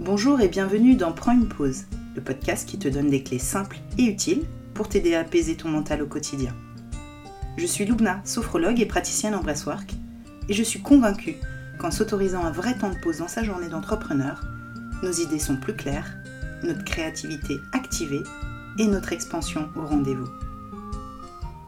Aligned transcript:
Bonjour 0.00 0.40
et 0.40 0.48
bienvenue 0.48 0.96
dans 0.96 1.12
Prends 1.12 1.32
une 1.32 1.46
pause, 1.46 1.84
le 2.16 2.22
podcast 2.22 2.66
qui 2.66 2.78
te 2.78 2.88
donne 2.88 3.10
des 3.10 3.22
clés 3.22 3.38
simples 3.38 3.76
et 3.98 4.04
utiles 4.04 4.46
pour 4.72 4.88
t'aider 4.88 5.14
à 5.14 5.20
apaiser 5.20 5.56
ton 5.56 5.68
mental 5.68 6.00
au 6.00 6.06
quotidien. 6.06 6.54
Je 7.58 7.66
suis 7.66 7.84
Lubna, 7.84 8.22
sophrologue 8.24 8.80
et 8.80 8.86
praticienne 8.86 9.34
en 9.34 9.42
breathwork, 9.42 9.92
et 10.48 10.54
je 10.54 10.62
suis 10.62 10.80
convaincue 10.80 11.36
qu'en 11.78 11.90
s'autorisant 11.90 12.42
un 12.42 12.50
vrai 12.50 12.78
temps 12.78 12.88
de 12.88 12.98
pause 12.98 13.18
dans 13.18 13.28
sa 13.28 13.44
journée 13.44 13.68
d'entrepreneur, 13.68 14.42
nos 15.02 15.12
idées 15.12 15.38
sont 15.38 15.58
plus 15.58 15.76
claires, 15.76 16.16
notre 16.62 16.82
créativité 16.82 17.58
activée 17.74 18.22
et 18.78 18.86
notre 18.86 19.12
expansion 19.12 19.68
au 19.76 19.84
rendez-vous. 19.84 20.30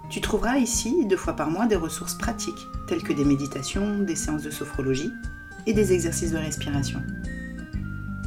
Tu 0.08 0.22
trouveras 0.22 0.57
ici, 0.57 1.04
deux 1.04 1.18
fois 1.18 1.36
par 1.36 1.50
mois, 1.50 1.67
des 1.67 1.76
ressources 1.76 2.14
pratiques, 2.14 2.67
telles 2.86 3.03
que 3.03 3.12
des 3.12 3.26
méditations, 3.26 3.99
des 3.99 4.17
séances 4.17 4.43
de 4.43 4.50
sophrologie 4.50 5.12
et 5.67 5.75
des 5.75 5.93
exercices 5.93 6.32
de 6.32 6.39
respiration. 6.39 7.03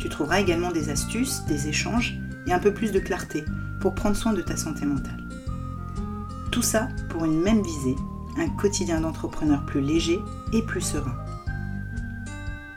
Tu 0.06 0.10
trouveras 0.10 0.40
également 0.40 0.72
des 0.72 0.90
astuces, 0.90 1.44
des 1.46 1.68
échanges 1.68 2.20
et 2.46 2.54
un 2.54 2.60
peu 2.60 2.72
plus 2.72 2.92
de 2.92 3.00
clarté 3.00 3.44
pour 3.82 3.96
prendre 3.96 4.16
soin 4.16 4.34
de 4.34 4.42
ta 4.44 4.56
santé 4.56 4.86
mentale. 4.86 5.28
Tout 6.52 6.62
ça 6.62 6.90
pour 7.10 7.26
une 7.26 7.42
même 7.42 7.64
visée, 7.64 7.96
un 8.38 8.48
quotidien 8.50 9.02
d'entrepreneur 9.02 9.66
plus 9.66 9.82
léger 9.82 10.20
et 10.54 10.62
plus 10.62 10.82
serein. 10.82 11.18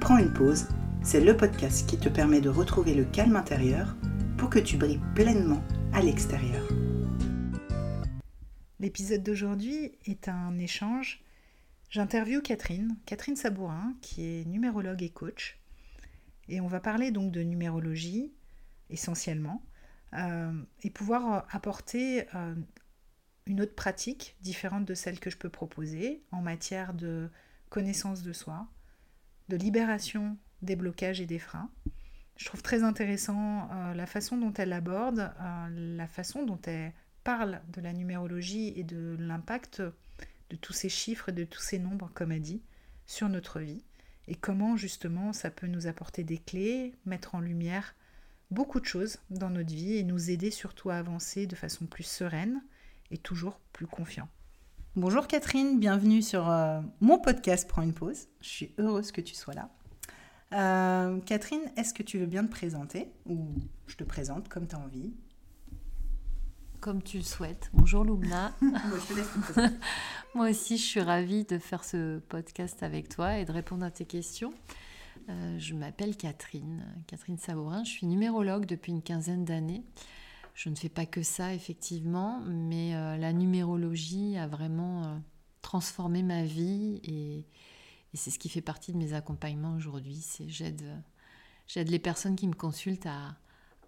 Prends 0.00 0.16
une 0.16 0.33
pause, 0.33 0.69
c'est 1.02 1.20
le 1.20 1.36
podcast 1.36 1.86
qui 1.86 1.98
te 1.98 2.09
permet 2.09 2.41
de 2.41 2.48
retrouver 2.48 2.95
le 2.95 3.05
calme 3.05 3.36
intérieur 3.36 3.95
pour 4.38 4.48
que 4.48 4.58
tu 4.58 4.78
brilles 4.78 5.02
pleinement 5.14 5.62
à 5.92 6.00
l'extérieur. 6.00 6.66
L'épisode 8.80 9.22
d'aujourd'hui 9.22 9.92
est 10.06 10.28
un 10.28 10.56
échange. 10.56 11.22
J'interviewe 11.91 12.41
Catherine, 12.41 12.97
Catherine 13.05 13.36
Sabourin, 13.36 13.92
qui 14.00 14.24
est 14.24 14.47
numérologue 14.47 15.02
et 15.02 15.10
coach. 15.10 15.58
Et 16.48 16.60
on 16.60 16.66
va 16.66 16.80
parler 16.80 17.10
donc 17.10 17.32
de 17.32 17.42
numérologie 17.42 18.32
essentiellement 18.91 19.62
euh, 20.14 20.52
et 20.82 20.90
pouvoir 20.90 21.46
apporter 21.50 22.27
euh, 22.34 22.55
une 23.46 23.60
autre 23.60 23.74
pratique 23.74 24.36
différente 24.40 24.84
de 24.84 24.94
celle 24.94 25.20
que 25.20 25.30
je 25.30 25.36
peux 25.36 25.50
proposer 25.50 26.22
en 26.32 26.40
matière 26.40 26.94
de 26.94 27.30
connaissance 27.68 28.22
de 28.22 28.32
soi, 28.32 28.66
de 29.48 29.56
libération 29.56 30.38
des 30.62 30.77
blocages 30.77 31.20
et 31.20 31.27
des 31.27 31.38
freins. 31.38 31.70
Je 32.36 32.46
trouve 32.46 32.62
très 32.62 32.83
intéressant 32.83 33.68
euh, 33.70 33.94
la 33.94 34.06
façon 34.06 34.38
dont 34.38 34.52
elle 34.55 34.72
aborde, 34.72 35.33
la 35.70 36.06
façon 36.06 36.44
dont 36.44 36.60
elle 36.64 36.92
parle 37.24 37.60
de 37.72 37.80
la 37.83 37.92
numérologie 37.92 38.72
et 38.77 38.84
de 38.84 39.16
l'impact 39.18 39.83
de 40.50 40.56
tous 40.56 40.72
ces 40.72 40.88
chiffres, 40.88 41.30
de 41.30 41.44
tous 41.44 41.60
ces 41.60 41.78
nombres, 41.78 42.10
comme 42.14 42.33
elle 42.33 42.40
dit, 42.40 42.62
sur 43.06 43.28
notre 43.28 43.60
vie, 43.60 43.84
et 44.28 44.34
comment 44.34 44.76
justement 44.76 45.32
ça 45.32 45.50
peut 45.50 45.66
nous 45.66 45.86
apporter 45.86 46.22
des 46.22 46.38
clés, 46.38 46.94
mettre 47.06 47.34
en 47.34 47.40
lumière 47.40 47.94
beaucoup 48.50 48.80
de 48.80 48.84
choses 48.84 49.18
dans 49.30 49.50
notre 49.50 49.74
vie 49.74 49.96
et 49.96 50.04
nous 50.04 50.30
aider 50.30 50.50
surtout 50.50 50.90
à 50.90 50.96
avancer 50.96 51.46
de 51.46 51.56
façon 51.56 51.86
plus 51.86 52.04
sereine 52.04 52.62
et 53.10 53.18
toujours 53.18 53.58
plus 53.72 53.86
confiant. 53.86 54.28
Bonjour 54.96 55.26
Catherine, 55.26 55.78
bienvenue 55.78 56.22
sur 56.22 56.48
euh, 56.48 56.80
mon 57.00 57.18
podcast 57.18 57.68
Prends 57.68 57.82
une 57.82 57.94
pause. 57.94 58.28
Je 58.40 58.48
suis 58.48 58.74
heureuse 58.78 59.12
que 59.12 59.20
tu 59.20 59.34
sois 59.34 59.54
là. 59.54 59.70
Euh, 60.52 61.20
Catherine, 61.20 61.60
est-ce 61.76 61.92
que 61.92 62.02
tu 62.02 62.18
veux 62.18 62.26
bien 62.26 62.44
te 62.44 62.50
présenter 62.50 63.08
ou 63.26 63.48
je 63.86 63.96
te 63.96 64.04
présente 64.04 64.48
comme 64.48 64.66
tu 64.66 64.76
as 64.76 64.78
envie? 64.78 65.12
Comme 66.80 67.02
tu 67.02 67.18
le 67.18 67.24
souhaites. 67.24 67.70
Bonjour 67.72 68.04
Lumna. 68.04 68.54
Moi 70.34 70.50
aussi, 70.50 70.76
je 70.76 70.82
suis 70.82 71.00
ravie 71.00 71.44
de 71.44 71.58
faire 71.58 71.84
ce 71.84 72.18
podcast 72.18 72.82
avec 72.82 73.08
toi 73.08 73.38
et 73.38 73.44
de 73.44 73.52
répondre 73.52 73.84
à 73.84 73.90
tes 73.90 74.04
questions. 74.04 74.54
Euh, 75.28 75.58
je 75.58 75.74
m'appelle 75.74 76.16
Catherine, 76.16 76.84
Catherine 77.06 77.38
Sabourin. 77.38 77.84
Je 77.84 77.90
suis 77.90 78.06
numérologue 78.06 78.66
depuis 78.66 78.92
une 78.92 79.02
quinzaine 79.02 79.44
d'années. 79.44 79.84
Je 80.54 80.68
ne 80.68 80.74
fais 80.74 80.88
pas 80.88 81.06
que 81.06 81.22
ça, 81.22 81.55
effectivement, 81.55 82.40
mais 82.46 82.94
euh, 82.94 83.17
la 83.17 83.33
numérologie 83.33 84.36
a 84.36 84.46
vraiment 84.46 85.05
euh, 85.05 85.17
transformé 85.62 86.22
ma 86.22 86.44
vie 86.44 87.00
et, 87.05 87.46
c'est 88.14 88.30
ce 88.30 88.38
qui 88.38 88.48
fait 88.48 88.62
partie 88.62 88.92
de 88.92 88.96
mes 88.96 89.12
accompagnements 89.12 89.74
aujourd'hui. 89.74 90.24
j'aide, 90.46 90.83
j'aide 91.67 91.88
les 91.88 91.98
personnes 91.98 92.36
qui 92.36 92.48
me 92.48 92.55
consultent 92.55 93.06
à, 93.06 93.36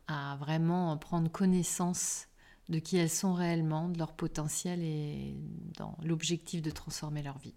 à 0.07 0.37
vraiment 0.37 0.97
prendre 0.99 1.31
connaissance 1.33 2.29
de 2.71 2.79
qui 2.79 2.97
elles 2.97 3.11
sont 3.11 3.35
réellement, 3.35 3.89
de 3.89 3.99
leur 3.99 4.13
potentiel 4.13 4.81
et 4.83 5.37
dans 5.77 5.99
l'objectif 6.05 6.63
de 6.63 6.71
transformer 6.71 7.23
leur 7.23 7.37
vie. 7.39 7.55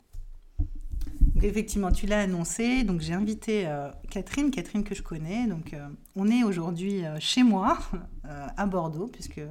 effectivement, 1.41 1.91
tu 1.91 2.07
l'as 2.07 2.21
annoncé, 2.21 2.83
donc 2.83 3.01
j'ai 3.01 3.13
invité 3.13 3.67
euh, 3.67 3.91
Catherine, 4.09 4.49
Catherine 4.49 4.83
que 4.83 4.95
je 4.95 5.03
connais. 5.03 5.47
Donc 5.47 5.73
euh, 5.73 5.87
on 6.15 6.27
est 6.29 6.43
aujourd'hui 6.43 7.05
euh, 7.05 7.17
chez 7.19 7.43
moi 7.43 7.79
à 8.23 8.65
Bordeaux 8.65 9.07
puisque 9.07 9.41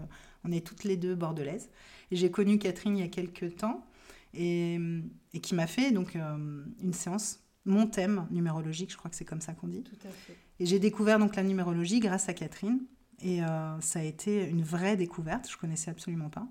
on 0.45 0.51
est 0.51 0.67
toutes 0.67 0.85
les 0.85 0.97
deux 0.97 1.15
bordelaises. 1.15 1.71
Et 2.11 2.17
j'ai 2.17 2.31
connu 2.31 2.59
Catherine 2.59 2.97
il 2.97 3.01
y 3.01 3.07
a 3.07 3.09
quelques 3.09 3.57
temps 3.57 3.87
et, 4.35 4.79
et 5.33 5.41
qui 5.41 5.55
m'a 5.55 5.67
fait 5.67 5.93
donc 5.93 6.15
une 6.15 6.93
séance 6.93 7.39
mon 7.65 7.87
thème 7.87 8.27
numérologique, 8.31 8.91
je 8.91 8.97
crois 8.97 9.11
que 9.11 9.17
c'est 9.17 9.25
comme 9.25 9.41
ça 9.41 9.53
qu'on 9.53 9.69
dit. 9.69 9.83
Tout 9.83 9.97
à 10.05 10.11
fait. 10.11 10.37
Et 10.59 10.67
j'ai 10.67 10.79
découvert 10.79 11.19
donc 11.19 11.37
la 11.37 11.43
numérologie 11.43 12.01
grâce 12.01 12.29
à 12.29 12.35
Catherine. 12.35 12.81
Et 13.23 13.43
euh, 13.43 13.81
ça 13.81 14.01
a 14.01 14.03
été 14.03 14.49
une 14.49 14.63
vraie 14.63 14.97
découverte, 14.97 15.49
je 15.51 15.57
connaissais 15.57 15.91
absolument 15.91 16.29
pas. 16.29 16.47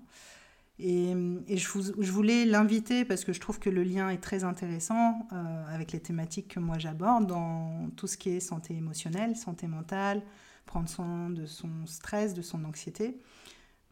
Et, 0.78 1.14
je, 1.48 2.10
voulais 2.10 2.44
l'inviter 2.44 3.04
parce 3.04 3.24
que 3.24 3.32
je 3.32 3.40
trouve 3.40 3.58
que 3.58 3.70
le 3.70 3.84
lien 3.84 4.08
est 4.08 4.22
très 4.22 4.42
intéressant 4.42 5.28
euh, 5.32 5.74
avec 5.74 5.92
les 5.92 6.00
thématiques 6.00 6.48
que 6.48 6.60
moi 6.60 6.78
j'aborde 6.78 7.26
dans 7.26 7.88
tout 7.96 8.06
ce 8.06 8.16
qui 8.16 8.30
est 8.30 8.40
santé 8.40 8.74
émotionnelle, 8.74 9.36
santé 9.36 9.66
mentale, 9.66 10.22
prendre 10.66 10.88
soin 10.88 11.30
de 11.30 11.46
son 11.46 11.86
stress, 11.86 12.34
de 12.34 12.42
son 12.42 12.64
anxiété. 12.64 13.20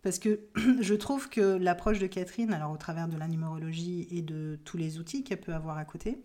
Parce 0.02 0.18
que 0.18 0.40
je 0.80 0.94
trouve 0.94 1.28
que 1.28 1.58
l'approche 1.58 1.98
de 1.98 2.06
Catherine, 2.06 2.52
alors 2.52 2.72
au 2.72 2.78
travers 2.78 3.08
de 3.08 3.16
la 3.16 3.28
numérologie 3.28 4.08
et 4.10 4.22
de 4.22 4.58
tous 4.64 4.78
les 4.78 4.98
outils 4.98 5.22
qu'elle 5.22 5.40
peut 5.40 5.54
avoir 5.54 5.76
à 5.76 5.84
côté, 5.84 6.24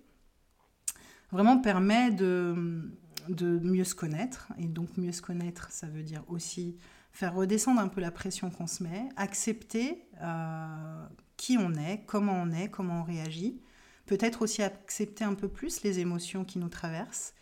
vraiment 1.32 1.60
permet 1.60 2.12
de, 2.12 2.90
de 3.30 3.60
mieux 3.60 3.84
se 3.84 3.96
connaître. 3.96 4.52
Et 4.58 4.68
donc 4.68 4.98
mieux 4.98 5.12
se 5.12 5.22
connaître, 5.22 5.72
ça 5.72 5.88
veut 5.88 6.04
dire 6.04 6.24
aussi 6.28 6.78
faire 7.12 7.34
redescendre 7.34 7.80
un 7.80 7.88
peu 7.88 8.02
la 8.02 8.12
pression 8.12 8.50
qu'on 8.50 8.68
se 8.68 8.84
met, 8.84 9.08
accepter 9.16 10.04
euh, 10.22 11.06
qui 11.38 11.58
on 11.58 11.74
est, 11.74 12.04
comment 12.06 12.42
on 12.42 12.52
est, 12.52 12.70
comment 12.70 13.02
on 13.02 13.04
réagit. 13.04 13.62
Peut-être 14.06 14.42
aussi 14.42 14.62
accepter 14.62 15.24
un 15.24 15.34
peu 15.34 15.48
plus 15.48 15.82
les 15.84 16.00
émotions 16.00 16.44
qui 16.44 16.60
nous 16.60 16.68
traversent 16.68 17.34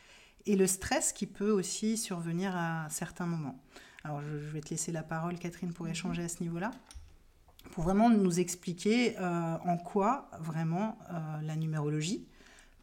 et 0.46 0.56
le 0.56 0.68
stress 0.68 1.12
qui 1.12 1.26
peut 1.26 1.50
aussi 1.50 1.98
survenir 1.98 2.56
à 2.56 2.88
certains 2.90 3.26
moments. 3.26 3.60
Alors 4.04 4.22
je, 4.22 4.36
vais 4.36 4.62
te 4.62 4.70
laisser 4.70 4.92
la 4.92 5.04
parole, 5.04 5.40
Catherine, 5.40 5.74
pour 5.74 5.88
échanger 5.88 6.24
à 6.24 6.30
ce 6.30 6.44
niveau-là, 6.44 6.72
pour 7.72 7.84
vraiment 7.84 8.10
nous 8.10 8.40
expliquer 8.40 9.18
euh, 9.18 9.58
en 9.64 9.78
quoi 9.78 10.30
vraiment 10.40 11.00
euh, 11.10 11.42
la 11.42 11.56
numérologie 11.56 12.28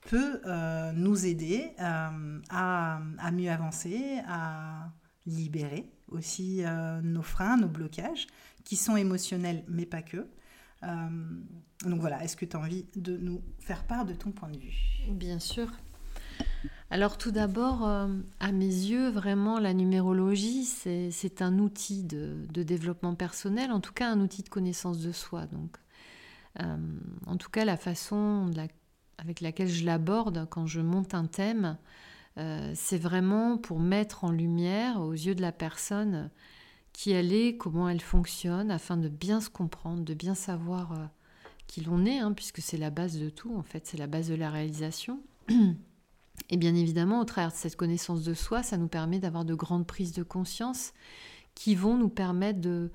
peut 0.02 0.40
euh, 0.46 0.92
nous 0.92 1.26
aider 1.26 1.72
euh, 1.80 2.40
à, 2.50 3.30
mieux 3.32 3.50
avancer, 3.50 4.20
à 4.26 4.90
libérer 5.26 5.90
aussi 6.08 6.64
euh, 6.64 7.00
nos 7.02 7.22
freins, 7.22 7.56
nos 7.56 7.68
blocages, 7.68 8.26
qui 8.64 8.76
sont 8.76 8.96
émotionnels, 8.96 9.64
mais 9.68 9.86
pas 9.86 10.02
que. 10.02 10.26
donc 11.84 12.00
voilà, 12.00 12.22
est-ce 12.24 12.36
que 12.36 12.44
tu 12.44 12.56
as 12.56 12.60
envie 12.60 12.86
de 12.96 13.16
nous 13.16 13.42
faire 13.60 13.84
part 13.84 14.04
de 14.04 14.14
ton 14.14 14.32
point 14.32 14.50
de 14.50 14.58
vue? 14.58 14.74
Bien 15.08 15.38
sûr. 15.38 15.70
Alors 16.90 17.16
tout 17.16 17.30
d'abord, 17.30 17.84
à 17.84 18.52
mes 18.52 18.64
yeux, 18.64 19.08
vraiment, 19.08 19.60
la 19.60 19.72
numérologie, 19.72 20.64
c'est 20.64 21.42
un 21.42 21.58
outil 21.58 22.02
de, 22.02 22.46
de, 22.52 22.62
développement 22.62 23.14
personnel, 23.14 23.70
en 23.70 23.80
tout 23.80 23.92
cas 23.92 24.10
un 24.10 24.20
outil 24.20 24.42
de 24.42 24.48
connaissance 24.48 24.98
de 24.98 25.12
soi. 25.12 25.46
Donc, 25.46 25.76
en 26.58 27.36
tout 27.36 27.50
cas, 27.50 27.64
la 27.64 27.76
façon 27.76 28.46
de 28.46 28.56
la 28.56 28.66
avec 29.20 29.40
laquelle 29.40 29.68
je 29.68 29.84
l'aborde 29.84 30.46
quand 30.50 30.66
je 30.66 30.80
monte 30.80 31.14
un 31.14 31.26
thème, 31.26 31.76
euh, 32.38 32.72
c'est 32.74 32.98
vraiment 32.98 33.58
pour 33.58 33.78
mettre 33.78 34.24
en 34.24 34.30
lumière 34.30 35.00
aux 35.00 35.12
yeux 35.12 35.34
de 35.34 35.42
la 35.42 35.52
personne 35.52 36.30
qui 36.92 37.10
elle 37.10 37.32
est, 37.32 37.56
comment 37.56 37.88
elle 37.88 38.00
fonctionne, 38.00 38.70
afin 38.70 38.96
de 38.96 39.08
bien 39.08 39.40
se 39.40 39.50
comprendre, 39.50 40.02
de 40.02 40.14
bien 40.14 40.34
savoir 40.34 40.92
euh, 40.92 41.06
qui 41.66 41.82
l'on 41.82 42.04
est, 42.04 42.18
hein, 42.18 42.32
puisque 42.32 42.60
c'est 42.60 42.76
la 42.76 42.90
base 42.90 43.18
de 43.18 43.28
tout, 43.28 43.54
en 43.56 43.62
fait, 43.62 43.86
c'est 43.86 43.98
la 43.98 44.06
base 44.06 44.28
de 44.28 44.34
la 44.34 44.50
réalisation. 44.50 45.20
Et 46.48 46.56
bien 46.56 46.74
évidemment, 46.74 47.20
au 47.20 47.24
travers 47.24 47.50
de 47.50 47.56
cette 47.56 47.76
connaissance 47.76 48.24
de 48.24 48.34
soi, 48.34 48.62
ça 48.62 48.76
nous 48.76 48.88
permet 48.88 49.18
d'avoir 49.18 49.44
de 49.44 49.54
grandes 49.54 49.86
prises 49.86 50.12
de 50.12 50.22
conscience 50.22 50.92
qui 51.54 51.74
vont 51.74 51.96
nous 51.96 52.08
permettre 52.08 52.60
de, 52.60 52.90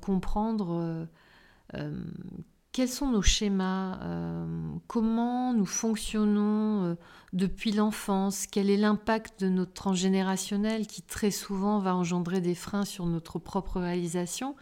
comprendre 0.00 1.06
euh, 1.74 2.04
quels 2.74 2.88
sont 2.88 3.08
nos 3.08 3.22
schémas, 3.22 4.00
euh, 4.02 4.44
comment 4.88 5.54
nous 5.54 5.64
fonctionnons 5.64 6.84
euh, 6.84 6.94
depuis 7.32 7.70
l'enfance, 7.70 8.48
quel 8.48 8.68
est 8.68 8.76
l'impact 8.76 9.44
de 9.44 9.48
notre 9.48 9.72
transgénérationnel 9.74 10.88
qui 10.88 11.00
très 11.00 11.30
souvent 11.30 11.78
va 11.78 11.94
engendrer 11.94 12.40
des 12.40 12.56
freins 12.56 12.84
sur 12.84 13.06
notre 13.06 13.38
propre 13.38 13.78
réalisation? 13.78 14.56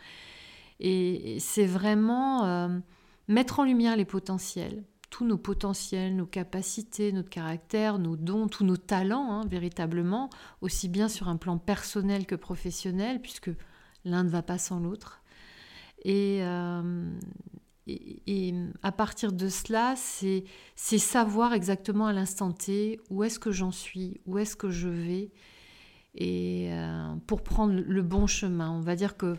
Et 0.79 1.39
c'est 1.41 1.65
vraiment 1.65 2.45
euh, 2.45 2.79
mettre 3.29 3.61
en 3.61 3.65
lumière 3.65 3.97
les 3.97 4.05
potentiels, 4.05 4.85
tous 5.09 5.25
nos 5.25 5.39
potentiels, 5.39 6.15
nos 6.15 6.27
capacités, 6.27 7.13
notre 7.13 7.31
caractère, 7.31 7.99
nos 7.99 8.17
dons, 8.17 8.47
tous 8.47 8.65
nos 8.65 8.77
talents, 8.77 9.33
hein, 9.33 9.47
véritablement, 9.47 10.29
aussi 10.61 10.91
bien 10.91 11.09
sur 11.09 11.29
un 11.29 11.39
plan 11.39 11.57
personnel 11.57 12.27
que 12.27 12.35
professionnel, 12.35 13.23
puisque 13.23 13.51
l'un 14.05 14.23
ne 14.23 14.29
va 14.29 14.43
pas 14.43 14.59
sans 14.59 14.81
l'autre. 14.81 15.23
Et, 16.05 16.43
et, 17.87 18.55
à 18.83 18.93
partir 18.93 19.33
de 19.33 19.49
cela, 19.49 19.95
c'est 19.97 20.45
savoir 20.77 21.53
exactement 21.53 22.07
à 22.07 22.13
l'instant 22.13 22.53
T 22.53 23.01
où 23.11 23.25
est-ce 23.25 23.39
que 23.39 23.51
j'en 23.51 23.73
suis, 23.73 24.21
où 24.27 24.39
est-ce 24.39 24.57
que 24.57 24.71
je 24.71 24.89
vais, 24.89 25.31
et 26.15 26.69
euh, 26.73 27.15
pour 27.27 27.43
prendre 27.43 27.75
le 27.75 28.03
bon 28.03 28.27
chemin. 28.27 28.71
On 28.71 28.81
va 28.81 28.97
dire 28.97 29.17
que 29.17 29.37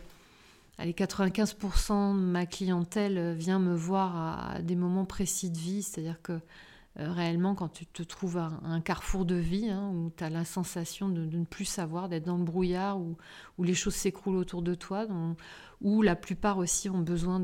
allez, 0.77 0.93
95% 0.93 2.15
de 2.15 2.19
ma 2.19 2.45
clientèle 2.45 3.33
vient 3.33 3.59
me 3.59 3.75
voir 3.75 4.55
à, 4.55 4.61
des 4.61 4.75
moments 4.75 5.05
précis 5.05 5.49
de 5.49 5.57
vie, 5.57 5.83
c'est-à-dire 5.83 6.21
que 6.21 6.33
euh, 6.99 7.11
réellement, 7.11 7.55
quand 7.55 7.69
tu 7.69 7.85
te 7.85 8.03
trouves 8.03 8.37
à 8.37 8.51
un 8.63 8.81
carrefour 8.81 9.25
de 9.25 9.35
vie, 9.35 9.69
hein, 9.69 9.89
où 9.93 10.11
tu 10.15 10.23
as 10.23 10.29
la 10.29 10.45
sensation 10.45 11.09
de, 11.09 11.25
ne 11.25 11.45
plus 11.45 11.65
savoir, 11.65 12.09
d'être 12.09 12.25
dans 12.25 12.37
le 12.37 12.43
brouillard, 12.43 12.99
où, 12.99 13.15
les 13.63 13.73
choses 13.73 13.95
s'écroulent 13.95 14.35
autour 14.35 14.61
de 14.61 14.75
toi, 14.75 15.07
où 15.81 16.01
la 16.01 16.15
plupart 16.15 16.57
aussi 16.57 16.89
ont 16.89 16.99
besoin 16.99 17.39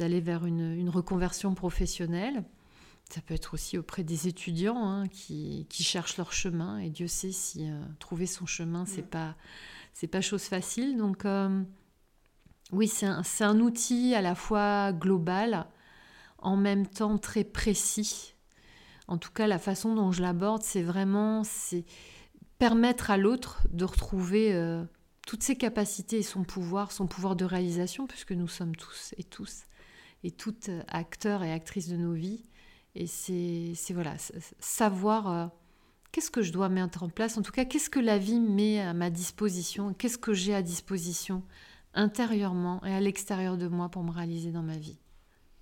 d'aller 0.00 0.20
vers 0.20 0.46
une, 0.46 0.88
reconversion 0.88 1.54
professionnelle. 1.54 2.42
Ça 3.10 3.20
peut 3.20 3.34
être 3.34 3.52
aussi 3.54 3.76
auprès 3.76 4.02
des 4.02 4.28
étudiants 4.28 4.82
hein, 4.82 5.06
qui, 5.08 5.66
cherchent 5.70 6.16
leur 6.16 6.32
chemin, 6.32 6.78
et 6.78 6.88
Dieu 6.88 7.06
sait 7.06 7.32
si 7.32 7.70
euh, 7.70 7.78
trouver 7.98 8.26
son 8.26 8.46
chemin, 8.46 8.86
c'est 8.86 9.08
pas 9.08 9.36
c'est 9.92 10.06
pas 10.06 10.22
chose 10.22 10.44
facile. 10.44 10.96
Donc 10.96 11.26
euh, 11.26 11.62
oui, 12.72 12.88
c'est 12.88 13.06
un, 13.06 13.22
un, 13.40 13.60
outil 13.60 14.14
à 14.14 14.22
la 14.22 14.34
fois 14.34 14.92
global, 14.92 15.66
en 16.38 16.56
même 16.56 16.86
temps 16.86 17.18
très 17.18 17.44
précis. 17.44 18.34
En 19.06 19.18
tout 19.18 19.32
cas, 19.32 19.46
la 19.46 19.58
façon 19.58 19.94
dont 19.94 20.12
je 20.12 20.22
l'aborde, 20.22 20.62
c'est 20.62 20.82
vraiment 20.82 21.44
c'est 21.44 21.84
permettre 22.58 23.10
à 23.10 23.18
l'autre 23.18 23.66
de 23.70 23.84
retrouver 23.84 24.54
euh, 24.54 24.82
toutes 25.26 25.42
ses 25.42 25.56
capacités 25.56 26.18
et 26.18 26.22
son 26.22 26.44
pouvoir, 26.44 26.90
son 26.90 27.06
pouvoir 27.06 27.36
de 27.36 27.44
réalisation, 27.44 28.06
puisque 28.06 28.32
nous 28.32 28.48
sommes 28.48 28.76
tous 28.76 29.14
et 29.18 29.24
tous 29.24 29.64
et 30.22 30.30
toutes 30.30 30.68
euh, 30.68 30.82
acteurs 30.88 31.42
et 31.42 31.52
actrices 31.52 31.88
de 31.88 31.96
nos 31.96 32.12
vies. 32.12 32.44
Et 32.94 33.06
c'est 33.06 33.74
voilà, 33.90 34.16
savoir 34.58 35.30
euh, 35.30 35.46
qu'est-ce 36.12 36.30
que 36.30 36.42
je 36.42 36.52
dois 36.52 36.68
mettre 36.68 37.02
en 37.02 37.08
place, 37.08 37.38
en 37.38 37.42
tout 37.42 37.52
cas, 37.52 37.64
qu'est-ce 37.64 37.90
que 37.90 38.00
la 38.00 38.18
vie 38.18 38.40
met 38.40 38.80
à 38.80 38.94
ma 38.94 39.10
disposition, 39.10 39.94
qu'est-ce 39.94 40.18
que 40.18 40.34
j'ai 40.34 40.54
à 40.54 40.62
disposition 40.62 41.44
intérieurement 41.94 42.84
et 42.84 42.92
à 42.92 43.00
l'extérieur 43.00 43.56
de 43.56 43.68
moi 43.68 43.88
pour 43.88 44.02
me 44.02 44.10
réaliser 44.10 44.50
dans 44.52 44.62
ma 44.62 44.76
vie, 44.76 44.98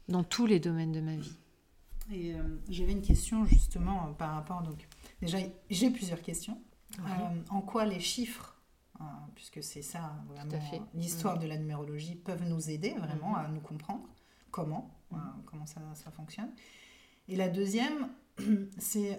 dans 0.08 0.24
tous 0.24 0.46
les 0.46 0.60
domaines 0.60 0.92
de 0.92 1.00
ma 1.00 1.16
vie. 1.16 1.38
Et 2.10 2.34
euh, 2.34 2.42
j'avais 2.70 2.92
une 2.92 3.02
question 3.02 3.44
justement 3.44 4.08
euh, 4.08 4.12
par 4.12 4.34
rapport. 4.34 4.62
Donc, 4.62 4.88
déjà, 5.20 5.38
j'ai 5.68 5.90
plusieurs 5.90 6.22
questions. 6.22 6.58
En 7.50 7.60
quoi 7.60 7.84
les 7.84 8.00
chiffres, 8.00 8.58
puisque 9.34 9.62
c'est 9.62 9.82
ça 9.82 10.16
vraiment 10.28 10.58
l'histoire 10.94 11.36
mm. 11.36 11.40
de 11.40 11.46
la 11.46 11.58
numérologie, 11.58 12.16
peuvent 12.16 12.44
nous 12.44 12.70
aider 12.70 12.94
vraiment 12.94 13.34
mm-hmm. 13.34 13.44
à 13.44 13.48
nous 13.48 13.60
comprendre? 13.60 14.08
Comment, 14.50 14.94
mm. 15.10 15.18
comment 15.46 15.66
ça, 15.66 15.80
ça, 15.94 16.10
fonctionne. 16.10 16.50
Et 17.28 17.36
la 17.36 17.48
deuxième, 17.48 18.08
c'est 18.78 19.18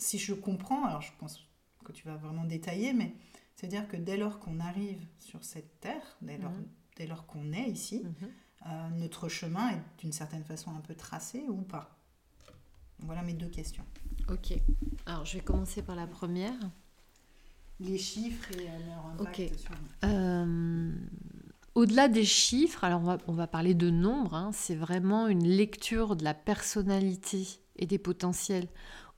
si 0.00 0.18
je 0.18 0.34
comprends, 0.34 0.84
alors 0.84 1.02
je 1.02 1.12
pense 1.18 1.46
que 1.84 1.92
tu 1.92 2.06
vas 2.06 2.16
vraiment 2.16 2.44
détailler, 2.44 2.92
mais 2.92 3.14
c'est-à-dire 3.54 3.86
que 3.86 3.96
dès 3.96 4.16
lors 4.16 4.40
qu'on 4.40 4.58
arrive 4.60 5.06
sur 5.18 5.44
cette 5.44 5.80
terre, 5.80 6.16
dès 6.22 6.38
lors, 6.38 6.52
mhm. 6.52 6.66
dès 6.96 7.06
lors 7.06 7.26
qu'on 7.26 7.52
est 7.52 7.68
ici, 7.68 8.02
mhm. 8.02 8.28
euh, 8.66 8.88
notre 8.90 9.28
chemin 9.28 9.70
est 9.70 9.82
d'une 9.98 10.12
certaine 10.12 10.44
façon 10.44 10.74
un 10.74 10.80
peu 10.80 10.94
tracé 10.94 11.44
ou 11.48 11.62
pas? 11.62 11.96
Voilà 13.00 13.22
mes 13.22 13.34
deux 13.34 13.48
questions. 13.48 13.84
Ok. 14.28 14.54
Alors 15.06 15.24
je 15.24 15.38
vais 15.38 15.44
commencer 15.44 15.82
par 15.82 15.96
la 15.96 16.06
première. 16.06 16.58
Les 17.80 17.96
chiffres 17.96 18.50
et 18.52 18.64
leur 18.86 19.06
impact 19.06 19.58
sur 19.58 19.70
euh, 20.04 20.92
Au-delà 21.74 22.08
des 22.08 22.24
chiffres, 22.24 22.82
alors 22.84 23.18
on 23.28 23.32
va, 23.32 23.46
parler 23.46 23.74
de 23.74 23.90
nombre, 23.90 24.34
hein. 24.34 24.50
c'est 24.52 24.74
vraiment 24.74 25.28
une 25.28 25.46
lecture 25.46 26.16
de 26.16 26.24
la 26.24 26.34
personnalité 26.34 27.46
et 27.76 27.86
des 27.86 27.98
potentiels 27.98 28.68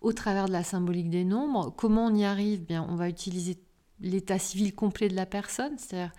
au 0.02 0.12
travers 0.12 0.46
de 0.46 0.52
la 0.52 0.62
symbolique 0.62 1.08
des 1.08 1.24
nombres. 1.24 1.74
Comment 1.76 2.06
on 2.06 2.14
y 2.14 2.24
arrive? 2.24 2.64
Bien, 2.64 2.86
on 2.88 2.96
va 2.96 3.08
utiliser 3.08 3.58
l'état 4.00 4.38
civil 4.38 4.74
complet 4.74 5.08
de 5.08 5.16
la 5.16 5.26
personne, 5.26 5.78
c'est-à-dire 5.78 6.12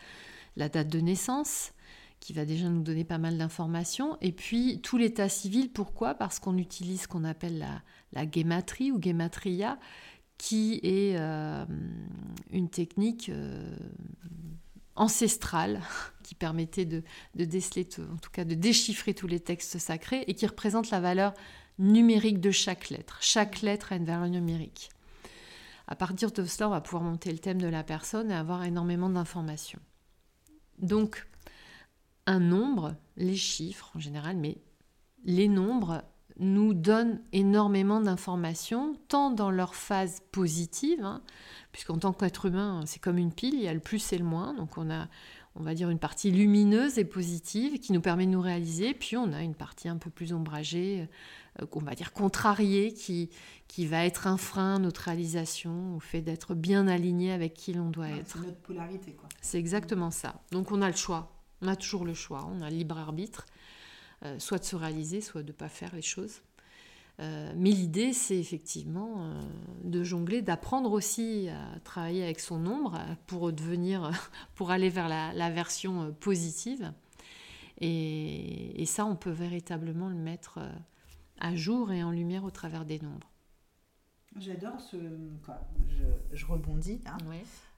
la 0.56 0.70
date 0.70 0.88
de 0.88 1.00
naissance, 1.00 1.74
qui 2.20 2.34
va 2.34 2.46
déjà 2.46 2.70
nous 2.70 2.82
donner 2.82 3.04
pas 3.04 3.18
mal 3.18 3.38
d'informations. 3.38 4.18
Et 4.22 4.32
puis 4.32 4.80
tout 4.82 4.98
l'état 4.98 5.30
civil, 5.30 5.72
pourquoi? 5.72 6.16
Parce 6.16 6.40
qu'on 6.40 6.58
utilise 6.58 7.02
ce 7.04 7.08
qu'on 7.08 7.26
appelle 7.26 7.60
la, 7.60 7.82
la 8.14 8.26
guématrie 8.26 8.92
ou 8.92 8.98
guématria, 8.98 9.78
qui 10.38 10.80
est 10.84 11.16
euh, 11.18 11.66
une 12.52 12.70
technique 12.70 13.30
euh, 13.30 13.76
ancestrale 14.96 15.82
qui 16.24 16.36
permettait 16.36 16.86
de, 16.86 17.04
déceler, 17.36 17.88
en 18.00 18.18
tout 18.18 18.32
cas 18.32 18.46
de 18.46 18.56
déchiffrer 18.56 19.14
tous 19.14 19.28
les 19.28 19.40
textes 19.40 19.78
sacrés 19.80 20.24
et 20.28 20.34
qui 20.34 20.46
représente 20.46 20.90
la 20.90 21.00
valeur 21.00 21.34
numérique 21.80 22.40
de 22.40 22.52
chaque 22.52 22.90
lettre. 22.90 23.18
Chaque 23.22 23.62
lettre 23.62 23.94
a 23.94 23.96
une 23.96 24.06
valeur 24.06 24.28
numérique. 24.28 24.90
À 25.88 25.96
partir 25.96 26.32
de 26.32 26.46
cela, 26.46 26.68
on 26.68 26.72
va 26.72 26.82
pouvoir 26.82 27.04
monter 27.04 27.32
le 27.32 27.40
thème 27.40 27.62
de 27.62 27.68
la 27.68 27.84
personne 27.84 28.32
et 28.32 28.36
avoir 28.36 28.64
énormément 28.64 29.10
d'informations. 29.10 29.82
Donc, 30.80 31.28
un 32.26 32.40
nombre, 32.40 32.96
les 33.18 33.36
chiffres 33.36 33.92
en 33.96 34.00
général, 34.00 34.38
mais 34.38 34.58
les 35.26 35.48
nombres 35.48 36.04
nous 36.40 36.74
donnent 36.74 37.22
énormément 37.32 38.02
d'informations, 38.02 38.96
tant 39.08 39.32
dans 39.32 39.52
leur 39.52 39.76
phase 39.76 40.22
positive, 40.32 41.04
hein, 41.04 41.22
puisqu'en 41.72 41.98
tant 41.98 42.14
qu'être 42.14 42.46
humain, 42.46 42.82
c'est 42.86 43.02
comme 43.02 43.18
une 43.18 43.32
pile, 43.32 43.54
il 43.56 43.62
y 43.62 43.68
a 43.68 43.74
le 43.74 43.80
plus 43.80 44.14
et 44.14 44.18
le 44.18 44.26
moins, 44.26 44.54
donc 44.54 44.78
on 44.78 44.90
a, 44.90 45.08
on 45.56 45.64
va 45.64 45.76
dire, 45.76 45.90
une 45.90 46.00
partie 46.00 46.32
lumineuse 46.32 46.98
et 46.98 47.06
positive 47.06 47.80
qui 47.80 47.94
nous 47.94 48.02
permet 48.02 48.26
de 48.26 48.32
nous 48.32 48.42
réaliser, 48.42 48.94
puis 48.94 49.16
on 49.18 49.32
a 49.32 49.44
une 49.44 49.56
partie 49.56 49.88
un 49.88 49.98
peu 49.98 50.10
plus 50.10 50.34
ombragée, 50.34 51.08
euh, 51.62 51.66
qu'on 51.68 51.82
va 51.82 51.94
dire 51.94 52.14
contrarié, 52.14 52.94
qui, 52.94 53.30
qui 53.68 53.86
va 53.86 54.06
être 54.06 54.26
un 54.26 54.38
frein 54.38 54.76
à 54.76 54.80
notre 54.80 55.02
réalisation, 55.02 55.96
au 55.96 56.00
fait 56.00 56.22
d'être 56.22 56.56
bien 56.56 56.88
aligné 56.88 57.32
avec 57.32 57.54
qui 57.54 57.74
l'on 57.74 57.90
doit 57.90 58.10
être. 58.10 58.38
C'est 58.38 58.46
notre 58.48 58.62
polarité, 58.62 59.14
quoi. 59.14 59.30
C'est 59.42 59.60
exactement 59.60 60.10
ça. 60.10 60.42
Donc 60.52 60.72
on 60.72 60.82
a 60.82 60.90
le 60.90 60.96
choix, 60.96 61.32
on 61.62 61.68
a 61.68 61.76
toujours 61.76 62.06
le 62.06 62.16
choix, 62.16 62.48
on 62.52 62.62
a 62.62 62.70
le 62.70 62.76
libre 62.76 62.98
arbitre, 62.98 63.46
euh, 64.26 64.40
soit 64.40 64.60
de 64.60 64.64
se 64.64 64.76
réaliser, 64.76 65.22
soit 65.22 65.44
de 65.44 65.48
ne 65.48 65.54
pas 65.54 65.70
faire 65.70 65.94
les 65.96 66.02
choses. 66.02 66.42
Euh, 67.20 67.54
mais 67.56 67.70
l'idée, 67.70 68.12
c'est 68.12 68.38
effectivement 68.38 69.30
de 69.84 70.04
jongler, 70.04 70.42
d'apprendre 70.42 70.92
aussi 70.92 71.48
à 71.50 71.80
travailler 71.82 72.24
avec 72.24 72.40
son 72.40 72.66
ombre 72.66 73.00
pour 73.28 73.54
devenir, 73.54 74.12
pour 74.56 74.72
aller 74.72 74.90
vers 74.90 75.08
la, 75.08 75.50
version 75.52 76.12
positive. 76.20 76.92
Et, 77.80 78.82
et, 78.82 78.86
ça, 78.86 79.06
on 79.06 79.16
peut 79.16 79.32
véritablement 79.32 80.10
le 80.10 80.16
mettre 80.16 80.60
à 81.40 81.56
jour 81.56 81.92
et 81.92 82.04
en 82.04 82.12
lumière 82.12 82.44
au 82.46 82.52
travers 82.52 82.86
des 82.86 83.00
nombres. 83.00 83.30
J'adore 84.40 84.80
ce. 84.80 84.98
je, 86.34 86.46
rebondis. 86.46 87.02
Hein. 87.06 87.18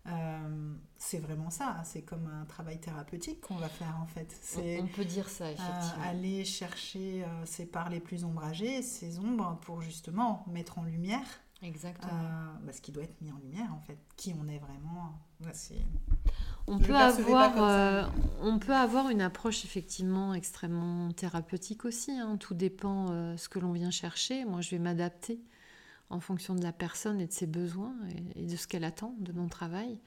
Euh, 0.07 0.73
c'est 0.97 1.17
vraiment 1.17 1.49
ça, 1.49 1.77
hein. 1.79 1.83
c'est 1.83 2.03
comme 2.03 2.27
un 2.27 2.45
travail 2.45 2.79
thérapeutique 2.79 3.41
qu'on 3.41 3.55
va 3.55 3.69
faire 3.69 3.97
en 4.01 4.05
fait. 4.05 4.27
On, 4.79 4.87
peut 4.87 5.05
dire 5.05 5.27
ça, 5.29 5.45
euh, 5.45 5.53
effectivement. 5.53 6.03
aller 6.03 6.45
chercher 6.45 7.23
euh, 7.23 7.45
ces 7.45 7.65
parts 7.65 7.89
les 7.89 7.99
plus 7.99 8.23
ombragées, 8.23 8.83
ces 8.83 9.17
ombres, 9.17 9.57
pour 9.61 9.81
justement 9.81 10.45
mettre 10.47 10.77
en 10.77 10.83
lumière. 10.83 11.25
Exactement. 11.63 12.11
Bah, 12.63 12.71
ce 12.71 12.81
qui 12.81 12.91
doit 12.91 13.03
être 13.03 13.19
mis 13.21 13.31
en 13.31 13.37
lumière 13.37 13.73
en 13.73 13.79
fait. 13.79 13.97
Qui 14.15 14.35
on 14.39 14.47
est 14.47 14.59
vraiment. 14.59 15.13
on, 16.67 16.77
peut 16.77 16.95
avoir, 16.95 18.11
on 18.41 18.59
peut 18.59 18.75
avoir 18.75 19.09
une 19.09 19.21
approche 19.21 19.65
effectivement 19.65 20.35
extrêmement 20.35 21.11
thérapeutique 21.11 21.85
aussi. 21.85 22.11
Hein. 22.11 22.37
Tout 22.37 22.53
dépend 22.53 23.07
ce 23.37 23.49
que 23.49 23.57
l'on 23.57 23.71
vient 23.71 23.91
chercher. 23.91 24.45
Moi, 24.45 24.61
je 24.61 24.69
vais 24.71 24.79
m'adapter 24.79 25.41
en 26.15 26.19
fonction 26.19 26.55
de 26.55 26.63
la 26.63 26.71
personne 26.71 27.19
et 27.19 27.27
de 27.27 27.31
ses 27.31 27.45
besoins 27.45 27.95
et, 28.35 28.45
de 28.45 28.55
ce 28.55 28.67
qu'elle 28.67 28.85
attend 28.85 29.15
de 29.19 29.33
mon 29.33 29.47
travail. 29.47 29.99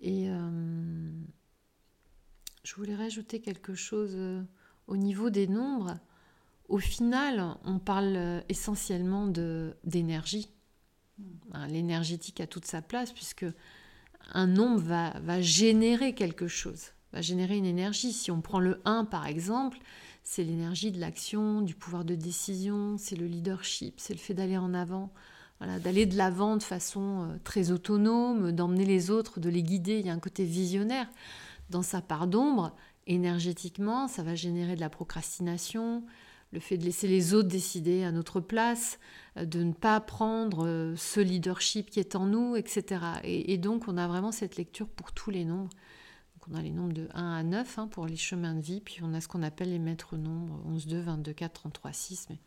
Et 0.00 0.28
euh, 0.28 1.10
je 2.64 2.74
voulais 2.74 2.94
rajouter 2.94 3.40
quelque 3.40 3.74
chose 3.74 4.14
euh, 4.14 4.42
au 4.86 4.96
niveau 4.96 5.30
des 5.30 5.46
nombres. 5.46 5.98
Au 6.68 6.78
final, 6.78 7.56
on 7.64 7.78
parle 7.78 8.16
euh, 8.16 8.40
essentiellement 8.48 9.26
d'énergie. 9.84 10.50
Hein, 11.52 11.66
l'énergétique 11.68 12.40
a 12.40 12.46
toute 12.46 12.66
sa 12.66 12.82
place 12.82 13.12
puisque 13.12 13.46
un 14.32 14.46
nombre 14.46 14.80
va, 14.80 15.18
va 15.20 15.40
générer 15.40 16.14
quelque 16.14 16.48
chose, 16.48 16.92
va 17.12 17.20
générer 17.20 17.56
une 17.56 17.64
énergie. 17.64 18.12
Si 18.12 18.30
on 18.30 18.40
prend 18.40 18.60
le 18.60 18.80
1 18.84 19.04
par 19.04 19.26
exemple, 19.26 19.78
c'est 20.22 20.44
l'énergie 20.44 20.90
de 20.90 21.00
l'action, 21.00 21.62
du 21.62 21.74
pouvoir 21.74 22.04
de 22.04 22.14
décision, 22.14 22.96
c'est 22.98 23.16
le 23.16 23.26
leadership, 23.26 23.94
c'est 23.98 24.12
le 24.12 24.18
fait 24.18 24.34
d'aller 24.34 24.58
en 24.58 24.74
avant, 24.74 25.10
voilà, 25.58 25.78
d'aller 25.78 26.06
de 26.06 26.16
l'avant 26.16 26.56
de 26.56 26.62
façon 26.62 27.22
euh, 27.22 27.36
très 27.44 27.70
autonome, 27.70 28.52
d'emmener 28.52 28.84
les 28.84 29.10
autres, 29.10 29.40
de 29.40 29.48
les 29.48 29.62
guider. 29.62 29.98
Il 29.98 30.06
y 30.06 30.10
a 30.10 30.12
un 30.12 30.20
côté 30.20 30.44
visionnaire 30.44 31.08
dans 31.70 31.82
sa 31.82 32.00
part 32.00 32.26
d'ombre. 32.26 32.76
Énergétiquement, 33.06 34.06
ça 34.06 34.22
va 34.22 34.34
générer 34.34 34.76
de 34.76 34.80
la 34.80 34.90
procrastination, 34.90 36.04
le 36.52 36.60
fait 36.60 36.78
de 36.78 36.84
laisser 36.84 37.08
les 37.08 37.34
autres 37.34 37.48
décider 37.48 38.04
à 38.04 38.12
notre 38.12 38.40
place, 38.40 38.98
euh, 39.36 39.44
de 39.44 39.62
ne 39.62 39.72
pas 39.72 40.00
prendre 40.00 40.66
euh, 40.66 40.94
ce 40.96 41.20
leadership 41.20 41.90
qui 41.90 42.00
est 42.00 42.16
en 42.16 42.26
nous, 42.26 42.56
etc. 42.56 43.00
Et, 43.24 43.58
donc 43.58 43.88
on 43.88 43.96
a 43.96 44.06
vraiment 44.06 44.32
cette 44.32 44.56
lecture 44.56 44.88
pour 44.88 45.12
tous 45.12 45.30
les 45.30 45.44
nombres. 45.44 45.70
On 46.50 46.54
a 46.56 46.62
les 46.62 46.70
nombres 46.70 46.92
de 46.92 47.08
1 47.14 47.32
à 47.32 47.42
9 47.42 47.78
hein, 47.78 47.88
pour 47.88 48.06
les 48.06 48.16
chemins 48.16 48.54
de 48.54 48.60
vie, 48.60 48.80
puis 48.80 49.00
on 49.02 49.12
a 49.12 49.20
ce 49.20 49.28
qu'on 49.28 49.42
appelle 49.42 49.70
les 49.70 49.78
maîtres 49.78 50.16
nombres, 50.16 50.60
11, 50.66 50.86
2, 50.86 51.00
22, 51.00 51.32
4, 51.32 51.52
33, 51.52 51.92
6. 51.92 52.26
Mais 52.30 52.38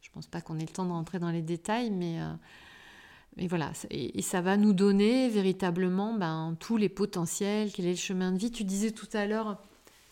je 0.00 0.10
pense 0.10 0.26
pas 0.26 0.40
qu'on 0.40 0.58
ait 0.58 0.66
le 0.66 0.68
temps 0.68 0.86
de 0.86 0.92
rentrer 0.92 1.18
dans 1.18 1.30
les 1.30 1.42
détails, 1.42 1.90
mais, 1.90 2.20
euh, 2.20 3.46
voilà. 3.48 3.72
Et, 3.90 4.22
ça 4.22 4.40
va 4.40 4.56
nous 4.56 4.72
donner 4.72 5.28
véritablement 5.28 6.14
ben, 6.14 6.56
tous 6.60 6.76
les 6.76 6.88
potentiels, 6.88 7.72
quel 7.72 7.86
est 7.86 7.90
le 7.90 7.96
chemin 7.96 8.32
de 8.32 8.38
vie. 8.38 8.50
Tu 8.50 8.64
disais 8.64 8.92
tout 8.92 9.08
à 9.12 9.26
l'heure, 9.26 9.62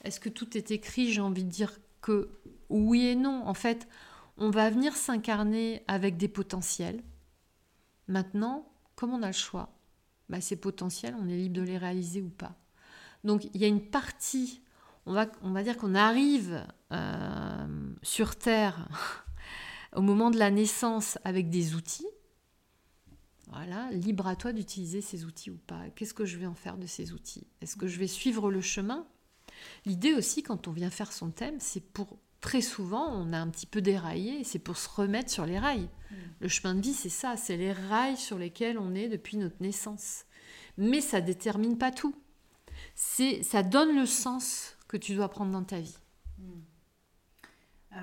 est-ce 0.04 0.20
que 0.20 0.28
tout 0.28 0.56
est 0.56 0.70
écrit? 0.70 1.12
J'ai 1.12 1.20
envie 1.20 1.44
de 1.44 1.50
dire 1.50 1.78
que 2.00 2.30
oui 2.68 3.06
et 3.06 3.14
non. 3.14 3.46
En 3.46 3.54
fait, 3.54 3.88
on 4.36 4.50
va 4.50 4.70
venir 4.70 4.96
s'incarner 4.96 5.82
avec 5.88 6.16
des 6.16 6.28
potentiels. 6.28 7.02
Maintenant, 8.08 8.68
comme 8.96 9.12
on 9.12 9.22
a 9.22 9.28
le 9.28 9.32
choix, 9.32 9.70
bah, 10.28 10.40
ces 10.40 10.56
potentiels, 10.56 11.14
on 11.20 11.28
est 11.28 11.36
libre 11.36 11.56
de 11.56 11.62
les 11.62 11.78
réaliser 11.78 12.22
ou 12.22 12.30
pas. 12.30 12.56
Donc 13.24 13.48
il 13.54 13.60
y 13.60 13.64
a 13.64 13.68
une 13.68 13.84
partie, 13.84 14.62
on 15.06 15.12
va, 15.12 15.26
on 15.42 15.50
va 15.50 15.62
dire 15.62 15.76
qu'on 15.76 15.94
arrive 15.94 16.64
euh, 16.92 17.66
sur 18.02 18.36
Terre 18.36 18.88
au 19.96 20.02
moment 20.02 20.30
de 20.30 20.38
la 20.38 20.50
naissance 20.50 21.18
avec 21.24 21.50
des 21.50 21.74
outils. 21.74 22.06
Voilà, 23.50 23.90
libre 23.92 24.26
à 24.26 24.36
toi 24.36 24.52
d'utiliser 24.52 25.00
ces 25.00 25.24
outils 25.24 25.50
ou 25.50 25.56
pas. 25.56 25.88
Qu'est-ce 25.96 26.12
que 26.12 26.26
je 26.26 26.36
vais 26.36 26.46
en 26.46 26.54
faire 26.54 26.76
de 26.76 26.86
ces 26.86 27.12
outils? 27.12 27.46
Est-ce 27.62 27.76
que 27.76 27.86
je 27.86 27.98
vais 27.98 28.06
suivre 28.06 28.50
le 28.50 28.60
chemin? 28.60 29.06
L'idée 29.86 30.12
aussi, 30.12 30.42
quand 30.42 30.68
on 30.68 30.72
vient 30.72 30.90
faire 30.90 31.12
son 31.12 31.30
thème, 31.30 31.56
c'est 31.58 31.80
pour 31.80 32.18
très 32.40 32.60
souvent, 32.60 33.08
on 33.10 33.32
a 33.32 33.38
un 33.38 33.48
petit 33.48 33.66
peu 33.66 33.80
déraillé, 33.80 34.44
c'est 34.44 34.58
pour 34.58 34.76
se 34.76 34.88
remettre 34.88 35.30
sur 35.30 35.46
les 35.46 35.58
rails. 35.58 35.88
Mm. 36.10 36.14
Le 36.40 36.48
chemin 36.48 36.74
de 36.74 36.80
vie, 36.80 36.92
c'est 36.92 37.08
ça, 37.08 37.36
c'est 37.36 37.56
les 37.56 37.72
rails 37.72 38.16
sur 38.16 38.38
lesquels 38.38 38.78
on 38.78 38.94
est 38.94 39.08
depuis 39.08 39.36
notre 39.36 39.60
naissance. 39.60 40.24
Mais 40.76 41.00
ça 41.00 41.20
détermine 41.20 41.78
pas 41.78 41.90
tout. 41.90 42.14
C'est, 43.00 43.44
ça 43.44 43.62
donne 43.62 43.94
le 43.94 44.06
sens 44.06 44.76
que 44.88 44.96
tu 44.96 45.14
dois 45.14 45.28
prendre 45.28 45.52
dans 45.52 45.62
ta 45.62 45.78
vie. 45.78 45.96
Mm. 46.38 46.42
Euh, 47.92 48.00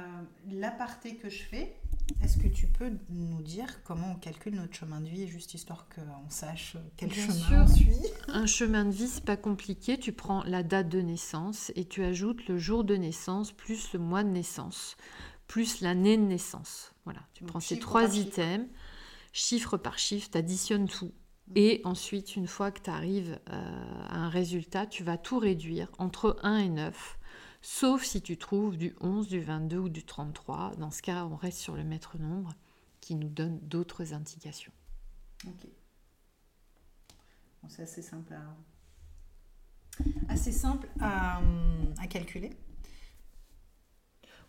l'aparté 0.51 1.17
que 1.17 1.29
je 1.29 1.43
fais, 1.43 1.75
est-ce 2.23 2.37
que 2.37 2.47
tu 2.47 2.67
peux 2.67 2.91
nous 3.09 3.41
dire 3.41 3.83
comment 3.83 4.13
on 4.13 4.15
calcule 4.15 4.55
notre 4.55 4.73
chemin 4.73 5.01
de 5.01 5.09
vie, 5.09 5.27
juste 5.27 5.53
histoire 5.53 5.89
qu'on 5.89 6.29
sache 6.29 6.77
quel 6.95 7.13
chemin 7.13 7.65
on 7.65 7.67
suit? 7.67 8.05
Un 8.29 8.45
chemin 8.45 8.85
de 8.85 8.91
vie, 8.91 9.09
c'est 9.09 9.25
pas 9.25 9.35
compliqué. 9.35 9.99
Tu 9.99 10.13
prends 10.13 10.43
la 10.43 10.63
date 10.63 10.87
de 10.87 11.01
naissance 11.01 11.73
et 11.75 11.83
tu 11.83 12.01
ajoutes 12.01 12.47
le 12.47 12.57
jour 12.57 12.85
de 12.85 12.95
naissance 12.95 13.51
plus 13.51 13.91
le 13.91 13.99
mois 13.99 14.23
de 14.23 14.29
naissance 14.29 14.95
plus 15.47 15.81
l'année 15.81 16.15
de 16.15 16.23
naissance. 16.23 16.93
Voilà, 17.03 17.19
tu 17.33 17.43
prends 17.43 17.59
ces 17.59 17.79
trois 17.79 18.15
items, 18.15 18.65
chiffre. 19.33 19.75
par 19.75 19.99
chiffre, 19.99 20.29
tu 20.31 20.37
additionnes 20.37 20.87
tout. 20.87 21.11
Et 21.53 21.81
ensuite, 21.83 22.35
une 22.35 22.47
fois 22.47 22.71
que 22.71 22.81
tu 22.81 22.89
arrives 22.89 23.39
euh, 23.49 24.07
à 24.09 24.17
un 24.17 24.29
résultat, 24.29 24.87
tu 24.87 25.03
vas 25.03 25.17
tout 25.17 25.37
réduire 25.37 25.91
entre 25.99 26.37
1 26.41 26.57
et 26.57 26.69
9 26.69 27.19
sauf 27.65 28.03
si 28.03 28.21
tu 28.21 28.37
trouves 28.37 28.77
du 28.77 28.95
11, 29.01 29.27
du 29.27 29.41
22 29.41 29.77
ou 29.77 29.89
du 29.89 30.03
33. 30.03 30.75
Dans 30.77 30.91
ce 30.91 31.01
cas, 31.01 31.25
on 31.25 31.35
reste 31.35 31.57
sur 31.57 31.75
le 31.75 31.83
maître 31.83 32.19
nombre 32.19 32.53
qui 33.01 33.15
nous 33.15 33.27
donne 33.27 33.59
d'autres 33.59 34.13
indications. 34.13 34.71
Ok. 35.47 35.67
C'est 37.67 37.81
assez 40.29 40.51
simple 40.51 40.87
à, 40.99 41.41
calculer. 42.07 42.51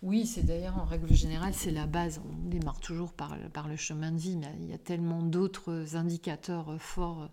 Oui, 0.03 0.27
c'est 0.27 0.43
d'ailleurs 0.43 0.79
en 0.79 0.85
règle 0.85 1.13
générale, 1.13 1.55
c'est 1.55 1.71
la 1.71 1.87
base. 1.87 2.21
On 2.25 2.49
démarre 2.49 2.81
toujours 2.81 3.13
par, 3.13 3.37
le 3.37 3.77
chemin 3.77 4.13
de 4.13 4.19
vie, 4.19 4.37
mais 4.37 4.55
il 4.61 4.69
y 4.69 4.73
a 4.73 4.79
tellement 4.79 5.23
d'autres 5.23 5.97
indicateurs 5.97 6.81
forts 6.81 7.29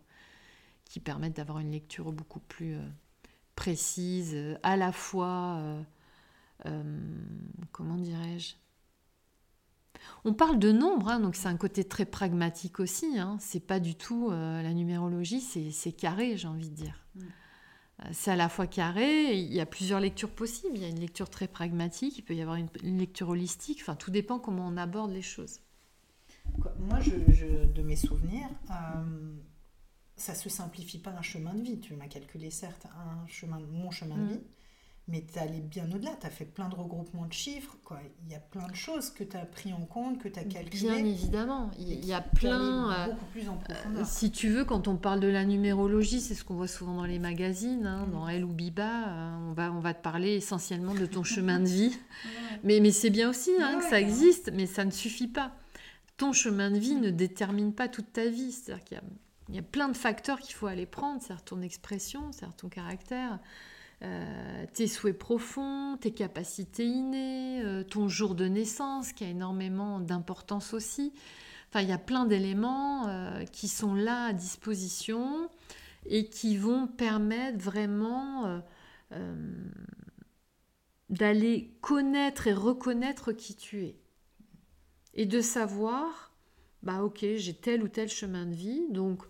qui 0.85 0.99
permettent 0.99 1.37
d'avoir 1.37 1.59
une 1.59 1.71
lecture 1.71 2.11
beaucoup 2.11 2.39
plus 2.39 2.75
euh, 2.75 2.89
précise, 3.55 4.33
euh, 4.33 4.55
à 4.63 4.77
la 4.77 4.91
fois, 4.91 5.57
euh, 5.59 5.81
euh, 6.65 6.99
comment 7.71 7.95
dirais-je? 7.95 8.55
On 10.25 10.33
parle 10.33 10.59
de 10.59 10.71
nombre, 10.71 11.09
hein, 11.09 11.19
donc 11.19 11.35
c'est 11.35 11.47
un 11.47 11.57
côté 11.57 11.83
très 11.85 12.05
pragmatique 12.05 12.79
aussi. 12.79 13.17
Hein. 13.17 13.37
C'est 13.39 13.65
pas 13.65 13.79
du 13.79 13.95
tout 13.95 14.31
la 14.31 14.73
numérologie, 14.73 15.39
c'est 15.39 15.91
carré, 15.93 16.35
j'ai 16.35 16.47
envie 16.47 16.69
de 16.69 16.75
dire. 16.75 17.02
Mm. 17.99 18.09
C'est 18.11 18.31
à 18.31 18.35
la 18.35 18.49
fois 18.49 18.67
carré, 18.67 19.33
il 19.33 19.53
y 19.53 19.59
a 19.59 19.65
plusieurs 19.65 19.99
lectures 19.99 20.29
possibles. 20.29 20.77
Il 20.77 20.81
y 20.81 20.85
a 20.85 20.89
une 20.89 20.99
lecture 20.99 21.29
très 21.29 21.47
pragmatique, 21.47 22.17
il 22.17 22.23
peut 22.23 22.35
y 22.35 22.41
avoir 22.41 22.57
une, 22.57 22.97
lecture 22.97 23.29
holistique. 23.29 23.79
Enfin, 23.81 23.95
tout 23.95 24.11
dépend 24.11 24.39
comment 24.39 24.67
on 24.67 24.77
aborde 24.77 25.11
les 25.11 25.21
choses. 25.21 25.59
Moi, 26.79 26.99
je, 26.99 27.65
de 27.65 27.81
mes 27.81 27.95
souvenirs, 27.95 28.49
ça 30.15 30.35
se 30.35 30.49
simplifie 30.49 30.99
pas 30.99 31.11
un 31.11 31.21
chemin 31.21 31.53
de 31.53 31.61
vie. 31.61 31.79
Tu 31.79 31.95
m'as 31.95 32.07
calculé 32.07 32.51
certes 32.51 32.85
un 32.85 33.27
chemin, 33.27 33.59
mon 33.59 33.91
chemin 33.91 34.17
de 34.17 34.21
mm. 34.21 34.27
vie, 34.27 34.41
mais 35.07 35.25
tu 35.25 35.37
es 35.37 35.41
allé 35.41 35.59
bien 35.59 35.85
au-delà. 35.93 36.11
Tu 36.19 36.27
as 36.27 36.29
fait 36.29 36.45
plein 36.45 36.69
de 36.69 36.75
regroupements 36.75 37.25
de 37.25 37.33
chiffres. 37.33 37.77
Quoi. 37.83 37.99
Il 38.25 38.31
y 38.31 38.35
a 38.35 38.39
plein 38.39 38.67
de 38.67 38.75
choses 38.75 39.09
que 39.09 39.23
tu 39.23 39.35
as 39.35 39.45
pris 39.45 39.73
en 39.73 39.85
compte, 39.85 40.19
que 40.19 40.29
tu 40.29 40.39
as 40.39 40.43
calculé. 40.43 40.89
Bien 40.89 41.05
évidemment. 41.05 41.71
Il 41.77 42.05
y 42.05 42.13
a 42.13 42.21
plein. 42.21 42.91
Euh, 42.91 43.05
beaucoup 43.11 43.25
plus 43.25 43.49
en 43.49 43.57
profondeur. 43.57 44.05
si 44.05 44.31
tu 44.31 44.49
veux, 44.49 44.63
quand 44.63 44.87
on 44.87 44.95
parle 44.95 45.19
de 45.19 45.27
la 45.27 45.43
numérologie, 45.43 46.21
c'est 46.21 46.35
ce 46.35 46.43
qu'on 46.43 46.55
voit 46.55 46.67
souvent 46.67 46.95
dans 46.95 47.05
les 47.05 47.19
magazines, 47.19 47.85
hein, 47.85 48.07
dans 48.11 48.27
Elle 48.29 48.45
ou 48.45 48.53
Biba. 48.53 49.09
Euh, 49.09 49.49
on, 49.49 49.53
va, 49.53 49.71
on 49.73 49.79
va 49.79 49.93
te 49.93 50.01
parler 50.01 50.35
essentiellement 50.35 50.93
de 50.93 51.05
ton 51.05 51.23
chemin 51.23 51.59
de 51.59 51.67
vie. 51.67 51.97
Mais, 52.63 52.79
mais 52.79 52.91
c'est 52.91 53.09
bien 53.09 53.29
aussi 53.29 53.51
hein, 53.59 53.79
que 53.79 53.85
ça 53.85 53.99
existe, 53.99 54.51
mais 54.53 54.67
ça 54.67 54.85
ne 54.85 54.91
suffit 54.91 55.27
pas. 55.27 55.51
Ton 56.15 56.31
chemin 56.31 56.71
de 56.71 56.77
vie 56.77 56.95
ne 56.95 57.09
détermine 57.09 57.73
pas 57.73 57.89
toute 57.89 58.13
ta 58.13 58.27
vie. 58.27 58.53
C'est-à-dire 58.53 58.83
qu'il 58.85 58.97
y 58.97 58.99
a 59.01 59.03
il 59.49 59.55
y 59.55 59.59
a 59.59 59.63
plein 59.63 59.89
de 59.89 59.97
facteurs 59.97 60.39
qu'il 60.39 60.55
faut 60.55 60.67
aller 60.67 60.85
prendre, 60.85 61.21
c'est 61.21 61.33
ton 61.45 61.61
expression, 61.61 62.31
c'est 62.31 62.45
ton 62.55 62.69
caractère, 62.69 63.39
euh, 64.03 64.65
tes 64.73 64.87
souhaits 64.87 65.17
profonds, 65.17 65.97
tes 65.97 66.11
capacités 66.11 66.85
innées, 66.85 67.61
euh, 67.63 67.83
ton 67.83 68.09
jour 68.09 68.35
de 68.35 68.45
naissance 68.45 69.13
qui 69.13 69.23
a 69.23 69.29
énormément 69.29 69.99
d'importance 70.01 70.73
aussi. 70.73 71.13
Enfin, 71.69 71.81
il 71.81 71.89
y 71.89 71.93
a 71.93 71.97
plein 71.97 72.25
d'éléments 72.25 73.07
euh, 73.07 73.45
qui 73.45 73.69
sont 73.69 73.95
là 73.95 74.25
à 74.25 74.33
disposition 74.33 75.49
et 76.05 76.27
qui 76.27 76.57
vont 76.57 76.87
permettre 76.87 77.59
vraiment 77.59 78.61
d'aller 81.09 81.77
connaître 81.81 82.47
et 82.47 82.53
reconnaître 82.53 83.31
qui 83.31 83.55
tu 83.55 83.85
es. 83.85 83.95
Et 85.13 85.25
de 85.25 85.39
savoir, 85.39 86.33
bah 86.81 87.03
ok, 87.03 87.19
j'ai 87.35 87.53
tel 87.53 87.83
ou 87.83 87.87
tel 87.87 88.09
chemin 88.09 88.45
de 88.47 88.55
vie, 88.55 88.87
donc 88.89 89.23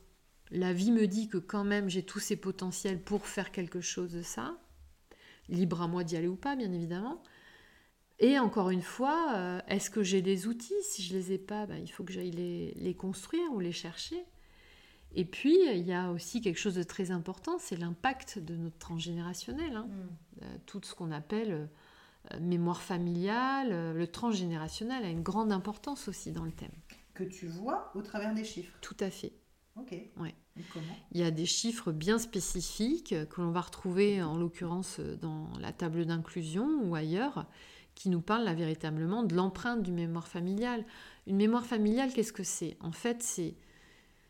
la 0.50 0.74
vie 0.74 0.92
me 0.92 1.06
dit 1.06 1.28
que 1.28 1.38
quand 1.38 1.64
même 1.64 1.90
j'ai 1.90 2.04
tous 2.04 2.20
ces 2.20 2.38
potentiels 2.38 3.04
pour 3.04 3.28
faire 3.28 3.52
quelque 3.52 3.82
chose 3.82 4.14
de 4.14 4.22
ça. 4.22 4.58
Libre 5.54 5.82
à 5.82 5.88
moi 5.88 6.04
d'y 6.04 6.18
aller 6.18 6.28
ou 6.28 6.36
pas, 6.36 6.56
bien 6.56 6.72
évidemment. 6.72 7.22
Et 8.20 8.40
encore 8.40 8.70
une 8.70 8.82
fois, 8.82 9.34
euh, 9.36 9.60
est-ce 9.68 9.90
que 9.90 10.04
j'ai 10.04 10.22
des 10.22 10.48
outils? 10.48 10.82
Si 10.84 11.04
je 11.04 11.14
les 11.14 11.34
ai 11.34 11.38
pas, 11.38 11.66
ben, 11.66 11.78
il 11.78 11.90
faut 11.90 12.04
que 12.04 12.14
j'aille 12.14 12.32
les, 12.32 12.96
construire 12.96 13.52
ou 13.54 13.60
les 13.60 13.72
chercher. 13.72 14.24
Et 15.16 15.26
puis, 15.26 15.58
il 15.72 15.86
y 15.86 15.94
a 15.94 16.12
aussi 16.12 16.42
quelque 16.42 16.60
chose 16.60 16.76
de 16.76 16.84
très 16.84 17.12
important, 17.12 17.58
c'est 17.60 17.76
l'impact 17.76 18.40
de 18.40 18.56
notre 18.56 18.78
transgénérationnel. 18.78 19.76
Hein. 19.76 19.88
Mm. 19.88 20.44
Euh, 20.44 20.58
tout 20.66 20.82
ce 20.84 20.96
qu'on 20.96 21.12
appelle 21.12 21.70
euh, 22.32 22.40
mémoire 22.40 22.82
familiale, 22.82 23.94
le 23.96 24.08
transgénérationnel 24.08 25.04
a 25.04 25.10
une 25.10 25.22
grande 25.24 25.52
importance 25.52 26.08
aussi 26.08 26.32
dans 26.32 26.46
le 26.46 26.52
thème. 26.52 26.72
Que 27.14 27.24
tu 27.24 27.46
vois 27.48 27.92
au 27.94 28.02
travers 28.02 28.34
des 28.34 28.44
chiffres. 28.44 28.76
Tout 28.82 28.98
à 29.00 29.10
fait. 29.12 29.34
Ok. 29.76 29.96
Ouais. 30.18 30.36
Il 31.12 31.20
y 31.20 31.24
a 31.24 31.32
des 31.32 31.46
chiffres 31.46 31.92
bien 31.92 32.20
spécifiques 32.20 33.16
que 33.30 33.42
l'on 33.42 33.52
va 33.52 33.62
retrouver 33.62 34.22
en 34.22 34.38
l'occurrence 34.38 35.00
dans 35.00 35.50
la 35.60 35.72
table 35.72 36.06
d'inclusion 36.06 36.82
ou 36.84 36.96
ailleurs 36.96 37.48
qui 37.96 38.10
nous 38.10 38.22
parlent 38.22 38.44
là 38.44 38.54
véritablement 38.54 39.24
de 39.24 39.36
l'empreinte 39.36 39.82
du 39.82 39.92
mémoire 39.92 40.28
familiale. 40.28 40.86
Une 41.28 41.38
mémoire 41.38 41.66
familiale, 41.66 42.12
qu'est-ce 42.14 42.34
que 42.34 42.44
c'est? 42.44 42.78
En 42.80 42.92
fait, 42.92 43.24
c'est 43.24 43.56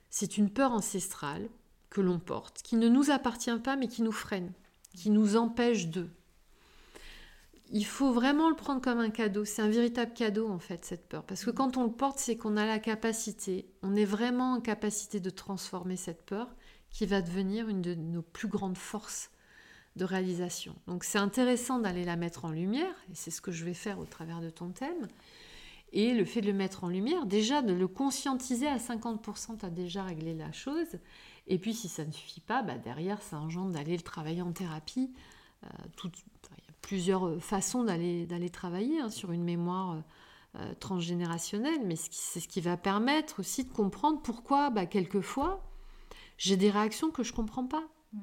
c'est 0.09 0.37
une 0.37 0.49
peur 0.51 0.71
ancestrale 0.71 1.49
que 1.89 1.99
l'on 1.99 2.19
porte, 2.19 2.61
qui 2.61 2.75
ne 2.75 2.87
nous 2.87 3.09
appartient 3.09 3.57
pas 3.63 3.75
mais 3.75 3.87
qui 3.87 4.03
nous 4.03 4.11
freine, 4.11 4.51
qui 4.95 5.09
nous 5.09 5.35
empêche 5.37 5.87
de 5.87 6.07
il 7.71 7.85
faut 7.85 8.11
vraiment 8.11 8.49
le 8.49 8.55
prendre 8.55 8.81
comme 8.81 8.99
un 8.99 9.09
cadeau. 9.09 9.45
C'est 9.45 9.61
un 9.61 9.69
véritable 9.69 10.13
cadeau, 10.13 10.49
en 10.49 10.59
fait, 10.59 10.85
cette 10.85 11.07
peur. 11.07 11.23
Parce 11.23 11.43
que 11.43 11.51
mm. 11.51 11.55
quand 11.55 11.77
on 11.77 11.83
le 11.83 11.91
porte, 11.91 12.19
c'est 12.19 12.37
qu'on 12.37 12.57
a 12.57 12.65
la 12.65 12.79
capacité, 12.79 13.67
on 13.81 13.95
est 13.95 14.05
vraiment 14.05 14.53
en 14.53 14.61
capacité 14.61 15.19
de 15.19 15.29
transformer 15.29 15.95
cette 15.95 16.23
peur 16.23 16.53
qui 16.89 17.05
va 17.05 17.21
devenir 17.21 17.69
une 17.69 17.81
de 17.81 17.95
nos 17.95 18.21
plus 18.21 18.47
grandes 18.47 18.77
forces 18.77 19.31
de 19.95 20.05
réalisation. 20.05 20.75
Donc 20.87 21.03
c'est 21.03 21.17
intéressant 21.17 21.79
d'aller 21.79 22.03
la 22.03 22.15
mettre 22.15 22.45
en 22.45 22.51
lumière, 22.51 22.95
et 23.11 23.15
c'est 23.15 23.31
ce 23.31 23.41
que 23.41 23.51
je 23.51 23.63
vais 23.65 23.73
faire 23.73 23.99
au 23.99 24.05
travers 24.05 24.41
de 24.41 24.49
ton 24.49 24.69
thème. 24.69 25.07
Et 25.91 26.13
le 26.13 26.25
fait 26.25 26.41
de 26.41 26.47
le 26.47 26.53
mettre 26.53 26.83
en 26.83 26.87
lumière, 26.87 27.27
déjà 27.27 27.61
de 27.61 27.73
le 27.73 27.87
conscientiser 27.87 28.67
à 28.67 28.77
50%, 28.77 29.59
tu 29.59 29.65
as 29.65 29.69
déjà 29.69 30.03
réglé 30.03 30.33
la 30.33 30.51
chose. 30.51 30.99
Et 31.45 31.59
puis 31.59 31.75
si 31.75 31.87
ça 31.87 32.03
ne 32.05 32.11
suffit 32.11 32.41
pas, 32.41 32.63
bah 32.63 32.79
derrière, 32.79 33.21
ça 33.21 33.37
engendre 33.37 33.71
d'aller 33.71 33.95
le 33.95 34.01
travailler 34.01 34.41
en 34.41 34.51
thérapie. 34.51 35.13
Euh, 35.63 35.67
tout, 35.95 36.11
plusieurs 36.83 37.41
façons 37.41 37.83
d'aller 37.83 38.49
travailler 38.51 38.99
hein, 38.99 39.09
sur 39.09 39.31
une 39.31 39.43
mémoire 39.43 40.03
transgénérationnelle, 40.79 41.81
mais 41.83 41.95
c'est 41.95 42.39
ce 42.39 42.47
qui 42.47 42.61
va 42.61 42.77
permettre 42.77 43.39
aussi 43.39 43.63
de 43.63 43.71
comprendre 43.71 44.21
pourquoi, 44.21 44.69
bah, 44.69 44.85
quelquefois, 44.85 45.63
j'ai 46.37 46.57
des 46.57 46.69
réactions 46.69 47.09
que 47.09 47.23
je 47.23 47.31
ne 47.31 47.37
comprends 47.37 47.65
pas. 47.65 47.83
Hmm 48.13 48.19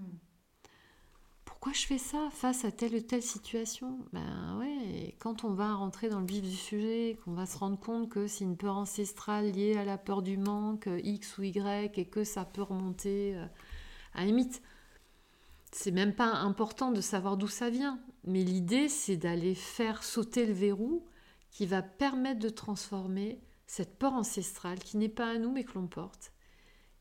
pourquoi 1.61 1.75
je 1.75 1.85
fais 1.85 1.99
ça 1.99 2.31
face 2.31 2.65
à 2.65 2.73
telle 2.73 2.95
ou 2.95 3.01
telle 3.01 3.23
situation? 3.23 3.99
Ben 4.15 4.57
ouais, 4.59 5.15
quand 5.19 5.45
on 5.45 5.53
va 5.53 5.75
rentrer 5.75 6.09
dans 6.09 6.21
le 6.21 6.25
vif 6.25 6.41
du 6.41 6.57
sujet, 6.57 7.19
qu'on 7.23 7.35
va 7.35 7.45
se 7.45 7.59
rendre 7.59 7.79
compte 7.79 8.09
que 8.09 8.27
c'est 8.27 8.45
une 8.45 8.57
peur 8.57 8.79
ancestrale 8.79 9.51
liée 9.51 9.77
à 9.77 9.85
la 9.85 9.99
peur 9.99 10.23
du 10.23 10.39
manque, 10.39 10.89
X 11.05 11.37
ou 11.37 11.43
Y, 11.43 11.99
et 11.99 12.07
que 12.07 12.25
ça 12.25 12.47
peut 12.47 12.63
remonter 12.63 13.35
euh, 13.35 13.45
à 14.15 14.21
la 14.21 14.25
limite. 14.29 14.63
C'est 15.73 15.93
même 15.93 16.15
pas 16.15 16.33
important 16.33 16.91
de 16.91 17.01
savoir 17.01 17.37
d'où 17.37 17.47
ça 17.47 17.71
vient, 17.71 18.01
mais 18.25 18.43
l'idée 18.43 18.89
c'est 18.89 19.17
d'aller 19.17 19.55
faire 19.55 20.03
sauter 20.03 20.47
le 20.47 20.53
verrou 20.53 21.07
qui 21.51 21.67
va 21.67 21.83
permettre 21.83 22.41
de 22.41 22.49
transformer 22.49 23.41
cette 23.67 23.99
peur 23.99 24.15
ancestrale 24.15 24.81
qui 24.81 24.97
n'est 24.97 25.09
pas 25.09 25.31
à 25.31 25.39
nous 25.39 25.53
mais 25.53 25.65
que 25.65 25.75
l'on 25.75 25.87
porte. 25.87 26.33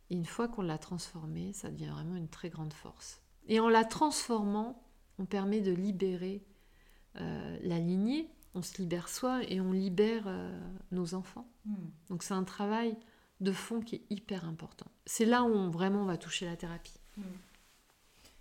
Et 0.10 0.16
une 0.16 0.26
fois 0.26 0.48
qu'on 0.48 0.62
l'a 0.62 0.78
transformée, 0.78 1.54
ça 1.54 1.70
devient 1.70 1.90
vraiment 1.90 2.16
une 2.16 2.30
très 2.30 2.50
grande 2.50 2.74
force. 2.74 3.22
Et 3.48 3.60
en 3.60 3.70
la 3.70 3.84
transformant, 3.84 4.84
on 5.18 5.26
permet 5.26 5.62
de 5.62 5.72
libérer 5.72 6.44
euh, 7.20 7.60
la 7.64 7.80
lignée, 7.80 8.30
on 8.56 8.62
se 8.62 8.82
libère 8.82 9.10
soi 9.10 9.42
et 9.48 9.62
on 9.62 9.72
libère 9.72 10.24
euh, 10.28 10.60
nos 10.92 11.14
enfants. 11.14 11.48
Hmm. 11.66 11.90
Donc 12.10 12.24
c'est 12.24 12.34
un 12.34 12.44
travail 12.44 12.98
de 13.40 13.52
fond 13.52 13.82
qui 13.82 13.96
est 13.96 14.06
hyper 14.10 14.46
important. 14.46 14.88
C'est 15.06 15.26
là 15.26 15.44
où 15.44 15.48
on, 15.48 15.70
vraiment 15.70 16.02
on 16.04 16.06
va 16.06 16.18
toucher 16.18 16.46
la 16.46 16.56
thérapie. 16.56 17.00
Hmm. 17.18 17.24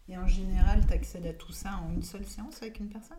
Et 0.09 0.17
en 0.17 0.27
général, 0.27 0.87
tu 0.87 0.93
accèdes 0.93 1.27
à 1.27 1.35
tout 1.35 1.53
ça 1.53 1.81
en 1.85 1.93
une 1.93 2.03
seule 2.03 2.25
séance 2.25 2.63
avec 2.63 2.81
une 2.81 2.89
personne 2.89 3.19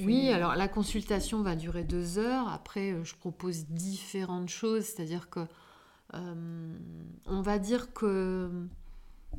Oui, 0.00 0.28
alors 0.30 0.56
la 0.56 0.68
consultation 0.68 1.42
va 1.42 1.54
durer 1.54 1.84
deux 1.84 2.18
heures. 2.18 2.48
Après, 2.48 2.92
euh, 2.92 3.04
je 3.04 3.14
propose 3.14 3.66
différentes 3.66 4.48
choses, 4.48 4.84
c'est-à-dire 4.84 5.30
que 5.30 5.46
on 6.14 7.40
va 7.40 7.58
dire 7.58 7.94
que 7.94 8.68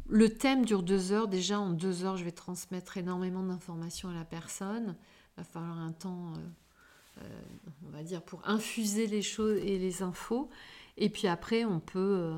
le 0.07 0.29
thème 0.29 0.65
dure 0.65 0.83
deux 0.83 1.11
heures. 1.11 1.27
Déjà, 1.27 1.59
en 1.59 1.71
deux 1.71 2.05
heures, 2.05 2.17
je 2.17 2.23
vais 2.23 2.31
transmettre 2.31 2.97
énormément 2.97 3.43
d'informations 3.43 4.09
à 4.09 4.13
la 4.13 4.25
personne. 4.25 4.95
Il 5.35 5.41
va 5.41 5.43
falloir 5.43 5.77
un 5.77 5.91
temps, 5.91 6.33
euh, 6.33 7.23
euh, 7.23 7.41
on 7.87 7.89
va 7.89 8.03
dire, 8.03 8.21
pour 8.21 8.41
infuser 8.47 9.07
les 9.07 9.21
choses 9.21 9.57
et 9.59 9.77
les 9.77 10.01
infos. 10.01 10.49
Et 10.97 11.09
puis 11.09 11.27
après, 11.27 11.65
on 11.65 11.79
peut, 11.79 12.33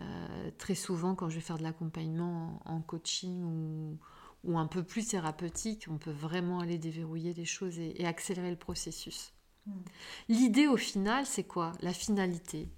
euh, 0.00 0.50
très 0.58 0.74
souvent, 0.74 1.14
quand 1.14 1.28
je 1.28 1.36
vais 1.36 1.40
faire 1.40 1.58
de 1.58 1.62
l'accompagnement 1.62 2.60
en, 2.64 2.80
coaching 2.80 3.42
ou, 4.44 4.58
un 4.58 4.66
peu 4.66 4.82
plus 4.82 5.06
thérapeutique, 5.08 5.86
on 5.88 5.98
peut 5.98 6.10
vraiment 6.10 6.60
aller 6.60 6.78
déverrouiller 6.78 7.34
les 7.34 7.44
choses 7.44 7.78
et, 7.78 8.04
accélérer 8.04 8.50
le 8.50 8.56
processus. 8.56 9.32
Hmm. 9.66 9.82
L'idée, 10.28 10.66
au 10.66 10.76
final, 10.76 11.26
c'est 11.26 11.44
quoi? 11.44 11.72
La 11.80 11.92
finalité, 11.92 12.68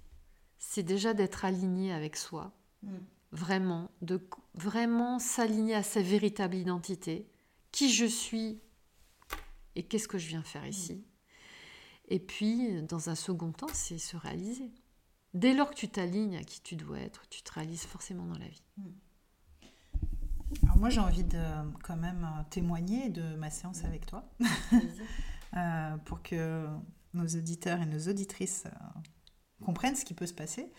c'est 0.59 0.83
déjà 0.83 1.13
d'être 1.13 1.45
aligné 1.45 1.91
avec 1.91 2.15
soi. 2.15 2.51
Hmm 2.83 2.97
vraiment, 3.35 3.91
de 4.01 4.27
vraiment 4.55 5.19
s'aligner 5.19 5.75
à 5.75 5.83
sa 5.83 6.01
véritable 6.01 6.55
identité, 6.55 7.29
qui 7.71 7.91
je 7.91 8.05
suis 8.05 8.59
et 9.75 9.83
qu'est-ce 9.83 10.07
que 10.07 10.17
je 10.17 10.27
viens 10.27 10.43
faire 10.43 10.65
ici? 10.65 11.05
Et 12.07 12.19
puis, 12.19 12.81
dans 12.83 13.09
un 13.09 13.15
second 13.15 13.51
temps, 13.51 13.73
c'est 13.73 13.97
se 13.97 14.15
réaliser. 14.15 14.71
Dès 15.35 15.53
lors 15.53 15.69
que 15.69 15.75
tu 15.75 15.89
t'alignes 15.89 16.37
à 16.37 16.43
qui 16.43 16.61
tu 16.61 16.75
dois 16.75 16.97
être, 16.99 17.27
tu 17.29 17.43
te 17.43 17.51
réalises 17.51 17.83
forcément 17.83 18.25
dans 18.25 18.39
la 18.39 18.47
vie. 18.47 18.63
Alors 20.63 20.77
moi, 20.77 20.89
j'ai 20.89 21.01
envie 21.01 21.25
de 21.25 21.43
quand 21.83 21.97
même 21.97 22.23
euh, 22.23 22.43
témoigner 22.49 23.09
de 23.09 23.35
ma 23.35 23.49
séance 23.49 23.83
avec 23.83 24.05
toi, 24.05 24.23
euh, 25.57 25.97
pour 26.05 26.23
que 26.23 26.65
nos 27.13 27.27
auditeurs 27.27 27.81
et 27.81 27.85
nos 27.85 27.99
auditrices 28.07 28.63
euh, 28.65 28.99
comprennent 29.65 29.97
ce 29.97 30.05
qui 30.05 30.13
peut 30.13 30.25
se 30.25 30.33
passer. 30.33 30.71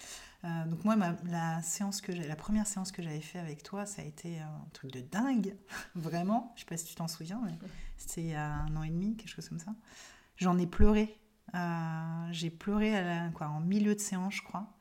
Euh, 0.44 0.64
donc 0.64 0.84
moi, 0.84 0.96
la 1.24 1.60
séance 1.60 2.00
que 2.00 2.12
la 2.12 2.36
première 2.36 2.66
séance 2.66 2.92
que 2.92 3.02
j'avais 3.02 3.20
fait 3.20 3.38
avec 3.38 3.62
toi, 3.62 3.84
ça 3.84 4.00
a 4.00 4.06
été 4.06 4.38
un 4.38 4.66
truc 4.72 4.90
de 4.90 5.00
dingue, 5.00 5.54
vraiment. 5.94 6.52
Je 6.54 6.60
sais 6.60 6.66
pas 6.66 6.78
si 6.78 6.86
tu 6.86 6.94
t'en 6.94 7.08
souviens, 7.08 7.42
mais 7.44 7.58
c'était 7.98 8.22
il 8.22 8.30
y 8.30 8.34
a 8.34 8.54
un 8.54 8.74
an 8.76 8.82
et 8.82 8.90
demi, 8.90 9.16
quelque 9.16 9.28
chose 9.28 9.50
comme 9.50 9.58
ça. 9.58 9.74
J'en 10.36 10.56
ai 10.58 10.66
pleuré. 10.66 11.18
Euh, 11.54 12.28
j'ai 12.32 12.50
pleuré 12.50 12.92
en 13.40 13.60
milieu 13.60 13.94
de 13.94 14.00
séance, 14.00 14.34
je 14.34 14.42
crois, 14.42 14.74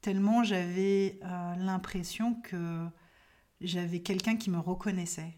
tellement 0.00 0.42
j'avais 0.42 1.20
euh, 1.24 1.54
l'impression 1.56 2.34
que 2.34 2.86
j'avais 3.60 4.00
quelqu'un 4.00 4.36
qui 4.36 4.50
me 4.50 4.58
reconnaissait. 4.58 5.36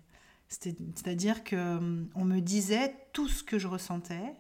C'est-à-dire 0.49 1.45
que 1.45 2.09
on 2.15 2.25
me 2.25 2.41
disait 2.41 2.95
tout 3.13 3.29
ce 3.29 3.43
que 3.45 3.59
je 3.59 3.69
ressentais, 3.69 4.35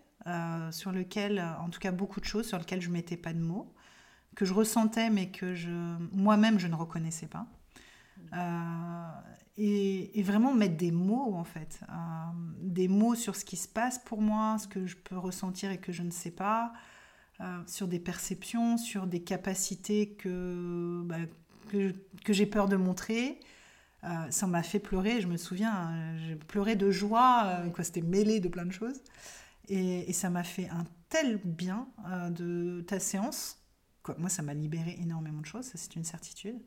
sur 0.71 0.93
lequel, 0.93 1.41
en 1.61 1.71
tout 1.71 1.81
cas 1.81 1.91
beaucoup 1.91 2.21
de 2.21 2.27
choses 2.27 2.47
sur 2.47 2.59
lesquelles 2.59 2.83
je 2.83 2.91
mettais 2.91 3.17
pas 3.17 3.33
de 3.33 3.41
mots 3.41 3.73
que 4.39 4.45
je 4.45 4.55
ressentais 4.55 5.11
mais 5.11 5.31
que 5.31 5.55
je, 5.57 5.71
moi-même 6.13 6.61
je 6.61 6.69
ne 6.69 6.77
reconnaissais 6.77 7.27
pas. 7.27 7.47
Euh, 8.33 9.09
et, 9.57 10.23
vraiment 10.23 10.53
mettre 10.53 10.77
des 10.77 10.91
mots 10.93 11.35
en 11.35 11.45
fait, 11.45 11.81
euh, 11.89 11.93
des 12.61 12.87
mots 12.87 13.15
sur 13.15 13.35
ce 13.35 13.45
qui 13.45 13.57
se 13.57 13.69
passe 13.69 13.99
pour 13.99 14.21
moi, 14.21 14.59
ce 14.59 14.69
que 14.69 14.87
je 14.87 14.97
peux 14.97 15.17
ressentir 15.17 15.71
et 15.71 15.79
que 15.79 15.93
je 15.93 16.03
ne 16.03 16.11
sais 16.11 16.31
pas, 16.31 16.73
euh, 17.41 17.63
sur 17.67 17.89
des 17.89 17.99
perceptions, 17.99 18.77
sur 18.77 19.07
des 19.07 19.23
capacités 19.23 20.11
que, 20.11 21.03
bah, 21.05 21.17
que, 21.71 21.95
que 22.25 22.33
j'ai 22.33 22.47
peur 22.47 22.69
de 22.69 22.77
montrer. 22.77 23.41
ça 24.31 24.47
m'a 24.47 24.63
fait 24.63 24.79
pleurer, 24.79 25.21
je 25.21 25.27
me 25.27 25.37
souviens, 25.37 26.17
j'ai 26.19 26.37
pleuré 26.37 26.77
de 26.77 26.91
joie, 26.91 27.63
quoi, 27.75 27.85
c'était 27.85 28.03
mêlé 28.03 28.41
de 28.41 28.49
plein 28.49 28.67
de 28.67 28.73
choses. 28.73 29.01
Et, 29.69 30.09
et 30.09 30.13
ça 30.13 30.31
m'a 30.31 30.45
fait 30.45 30.69
un 30.69 30.85
tel 31.09 31.39
bien 31.45 31.89
de 32.31 32.83
ta 32.87 33.01
séance 33.01 33.59
moi, 34.17 34.31
ça 34.31 34.43
m'a 34.43 34.55
libéré 34.55 34.97
énormément 35.01 35.41
de 35.41 35.47
choses, 35.47 35.67
ça 35.67 35.77
c'est 35.77 35.97
une 35.97 36.05
certitude. 36.05 36.59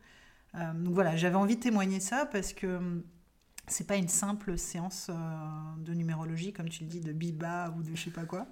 Euh, 0.56 0.74
donc 0.74 0.94
voilà, 0.94 1.16
j'avais 1.16 1.36
envie 1.36 1.56
de 1.56 1.62
témoigner 1.62 2.00
ça 2.00 2.26
parce 2.26 2.54
que 2.54 2.68
hum, 2.68 3.04
c'est 3.68 3.88
pas 3.88 3.96
une 3.96 4.10
simple 4.10 4.58
séance 4.58 5.08
euh, 5.10 5.14
de 5.78 5.94
numérologie, 5.94 6.52
comme 6.52 6.70
tu 6.70 6.84
le 6.84 6.90
dis, 6.90 7.00
de 7.00 7.14
biba 7.14 7.74
ou 7.78 7.84
de 7.84 7.96
je 7.96 8.04
sais 8.04 8.12
pas 8.12 8.26
quoi. 8.26 8.48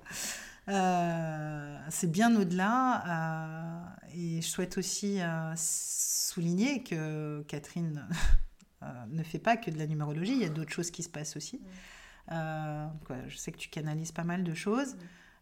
Euh, 0.69 1.77
c'est 1.89 2.11
bien 2.11 2.35
au-delà. 2.35 3.95
et 4.13 4.41
je 4.41 4.47
souhaite 4.47 4.77
aussi 4.77 5.19
souligner 5.55 6.83
que 6.83 7.43
Catherine 7.47 8.07
ne 9.09 9.23
fait 9.23 9.39
pas 9.39 9.57
que 9.57 9.71
de 9.71 9.77
la 9.77 9.87
numérologie, 9.87 10.33
il 10.33 10.41
y 10.41 10.45
a 10.45 10.49
d'autres 10.49 10.71
choses 10.71 10.91
qui 10.91 11.03
se 11.03 11.09
passent 11.09 11.35
aussi. 11.35 11.59
Quoi, 12.27 13.17
je 13.27 13.35
sais 13.35 13.51
que 13.51 13.57
tu 13.57 13.69
canalises 13.69 14.11
pas 14.11 14.23
mal 14.23 14.43
de 14.43 14.53
choses. 14.53 14.95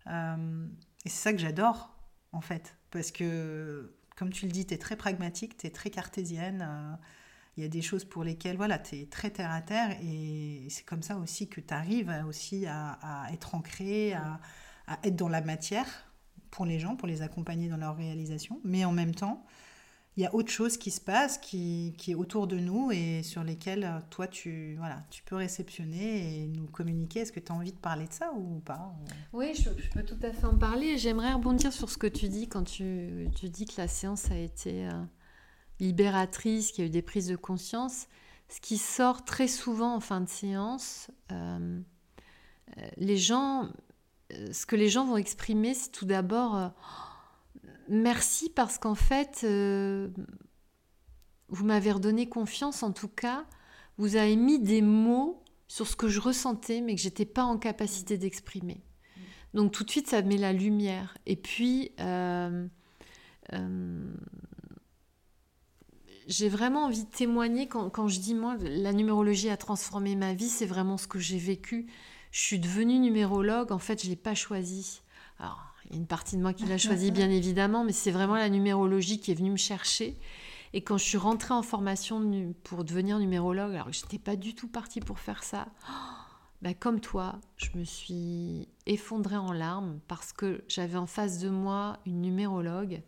et 0.08 1.10
c'est 1.10 1.10
ça 1.10 1.34
que 1.34 1.40
j'adore, 1.40 1.94
en 2.32 2.42
fait. 2.42 2.78
Parce 2.90 3.12
que, 3.12 3.92
comme 4.18 4.32
tu 4.32 4.46
le 4.48 4.52
dis, 4.52 4.66
tu 4.66 4.74
es 4.74 4.78
très 4.78 4.98
pragmatique, 4.98 5.58
tu 5.58 5.68
es 5.68 5.70
très 5.70 5.90
cartésienne. 5.90 6.66
Euh, 6.68 6.96
il 7.56 7.64
y 7.64 7.66
a 7.66 7.70
des 7.70 7.82
choses 7.82 8.04
pour 8.04 8.24
lesquelles 8.24 8.58
voilà, 8.58 8.78
tu 8.78 8.96
es 9.00 9.06
très 9.06 9.30
terre 9.32 9.52
à 9.52 9.62
terre 9.62 9.98
et 10.04 10.68
c'est 10.70 10.86
comme 10.86 11.02
ça 11.02 11.18
aussi 11.18 11.48
que 11.48 11.60
tu 11.60 11.74
arrives 11.74 12.14
aussi 12.28 12.68
à, 12.68 13.28
être 13.32 13.56
ancré, 13.56 14.14
à, 14.14 14.40
à, 14.86 15.00
être 15.04 15.16
dans 15.16 15.30
la 15.30 15.42
matière 15.42 15.88
pour 16.52 16.66
les 16.66 16.80
gens, 16.80 16.96
pour 16.96 17.08
les 17.08 17.24
accompagner 17.24 17.68
dans 17.68 17.78
leur 17.78 17.96
réalisation. 17.96 18.60
Mais 18.64 18.86
en 18.86 18.92
même 18.92 19.16
temps, 19.16 19.44
il 20.18 20.24
y 20.24 20.26
a 20.26 20.34
autre 20.34 20.52
chose 20.52 20.78
qui 20.78 20.90
se 20.90 21.00
passe, 21.00 21.38
qui, 21.38 21.94
qui, 21.96 22.12
est 22.12 22.16
autour 22.16 22.48
de 22.48 22.58
nous 22.58 22.92
et 22.92 23.22
sur 23.22 23.44
lesquelles 23.44 23.84
euh, 23.84 24.00
toi, 24.10 24.28
tu, 24.28 24.74
voilà, 24.80 25.04
tu 25.12 25.22
peux 25.22 25.36
réceptionner 25.36 26.42
et 26.42 26.48
nous 26.48 26.66
communiquer. 26.66 27.20
Est-ce 27.20 27.32
que 27.32 27.40
tu 27.40 27.52
as 27.52 27.56
envie 27.56 27.72
de 27.72 27.78
parler 27.78 28.08
de 28.08 28.14
ça 28.14 28.34
ou 28.34 28.60
pas 28.66 28.96
Oui, 29.32 29.54
je, 29.54 29.70
peux 29.92 30.04
tout 30.04 30.18
à 30.24 30.32
fait 30.32 30.46
en 30.46 30.58
parler. 30.58 30.98
J'aimerais 30.98 31.34
rebondir 31.34 31.72
sur 31.72 31.92
ce 31.92 32.00
que 32.00 32.08
tu 32.08 32.30
dis 32.30 32.48
quand 32.48 32.64
tu, 32.64 33.30
tu 33.36 33.50
dis 33.50 33.66
que 33.66 33.80
la 33.80 33.88
séance 33.88 34.32
a 34.32 34.38
été 34.38 34.88
euh, 34.88 34.92
libératrice, 35.80 36.72
qu'il 36.72 36.84
y 36.84 36.88
a 36.88 36.88
eu 36.88 36.92
des 36.92 37.04
prises 37.04 37.28
de 37.28 37.36
conscience. 37.36 38.08
Ce 38.50 38.60
qui 38.60 38.80
sort 38.80 39.24
très 39.24 39.48
souvent 39.48 39.94
en 39.94 40.00
fin 40.00 40.22
de 40.22 40.30
séance, 40.30 41.12
euh, 41.32 41.80
les 42.98 43.18
gens, 43.18 43.70
ce 44.32 44.66
que 44.66 44.76
les 44.76 44.90
gens 44.90 45.06
vont 45.06 45.18
exprimer, 45.18 45.76
c'est 45.76 45.92
tout 45.92 46.06
d'abord 46.06 46.72
merci 47.90 48.50
parce 48.50 48.78
qu'en 48.78 48.96
fait, 48.96 49.42
euh, 49.44 50.10
vous 51.50 51.66
m'avez 51.66 51.92
redonné 51.92 52.28
confiance, 52.28 52.84
en 52.84 52.92
tout 52.92 53.08
cas, 53.08 53.46
vous 53.98 54.16
avez 54.16 54.36
mis 54.36 54.60
des 54.60 54.82
mots 54.82 55.44
sur 55.68 55.88
ce 55.88 55.96
que 55.96 56.08
je 56.08 56.20
ressentais, 56.20 56.82
mais 56.82 56.96
que 56.96 57.02
j'étais 57.02 57.26
pas 57.26 57.44
en 57.44 57.58
capacité 57.58 58.18
d'exprimer. 58.18 58.82
Donc 59.54 59.72
tout 59.72 59.84
de 59.84 59.90
suite, 59.90 60.08
ça 60.08 60.22
met 60.22 60.38
la 60.38 60.54
lumière. 60.54 61.18
Et 61.26 61.36
puis, 61.36 61.92
euh, 62.00 62.68
euh, 63.54 64.14
j'ai 66.28 66.50
vraiment 66.50 66.86
envie 66.86 67.06
de 67.06 67.10
témoigner 67.10 67.68
quand, 67.68 67.90
quand, 67.90 68.08
je 68.08 68.20
dis, 68.20 68.34
moi, 68.34 68.56
la 68.60 68.94
numérologie 68.94 69.50
a 69.50 69.58
transformé 69.58 70.16
ma 70.16 70.34
vie, 70.34 70.50
c'est 70.50 70.66
vraiment 70.66 70.98
ce 70.98 71.08
que 71.08 71.20
j'ai 71.20 71.38
vécu. 71.38 71.88
Je 72.32 72.42
suis 72.42 72.60
devenue 72.60 73.00
numérologue, 73.00 73.72
en 73.72 73.80
fait, 73.80 74.02
je 74.02 74.06
ne 74.06 74.12
l'ai 74.12 74.18
pas 74.18 74.36
choisi. 74.36 75.02
Alors, 75.40 75.67
il 75.88 75.94
y 75.94 75.98
a 75.98 76.00
une 76.00 76.08
partie 76.08 76.38
de 76.38 76.42
moi 76.42 76.54
qui 76.54 76.66
l'a 76.66 76.78
choisi, 76.78 77.12
bien 77.12 77.30
évidemment, 77.30 77.84
mais 77.84 77.94
c'est 77.94 78.12
vraiment 78.12 78.36
la 78.36 78.50
numérologie 78.50 79.20
qui 79.20 79.32
est 79.32 79.36
venue 79.36 79.52
me 79.52 79.58
chercher. 79.58 80.18
Et 80.74 80.82
quand 80.82 80.98
je 80.98 81.04
suis 81.04 81.18
rentrée 81.18 81.54
en 81.54 81.64
formation 81.64 82.54
pour 82.64 82.84
devenir 82.84 83.20
numérologue, 83.20 83.74
alors 83.74 83.88
que 83.88 83.94
je 83.94 84.04
n'étais 84.04 84.20
pas 84.20 84.36
du 84.36 84.54
tout 84.54 84.68
partie 84.68 85.00
pour 85.00 85.20
faire 85.20 85.44
ça, 85.44 85.68
bah, 86.62 86.74
comme 86.74 87.00
toi, 87.00 87.40
je 87.58 87.70
me 87.76 87.84
suis 87.84 88.68
effondrée 88.86 89.38
en 89.38 89.54
larmes 89.54 90.00
parce 90.08 90.34
que 90.34 90.64
j'avais 90.68 90.98
en 90.98 91.08
face 91.08 91.40
de 91.40 91.50
moi 91.50 92.00
une 92.06 92.22
numérologue 92.22 93.02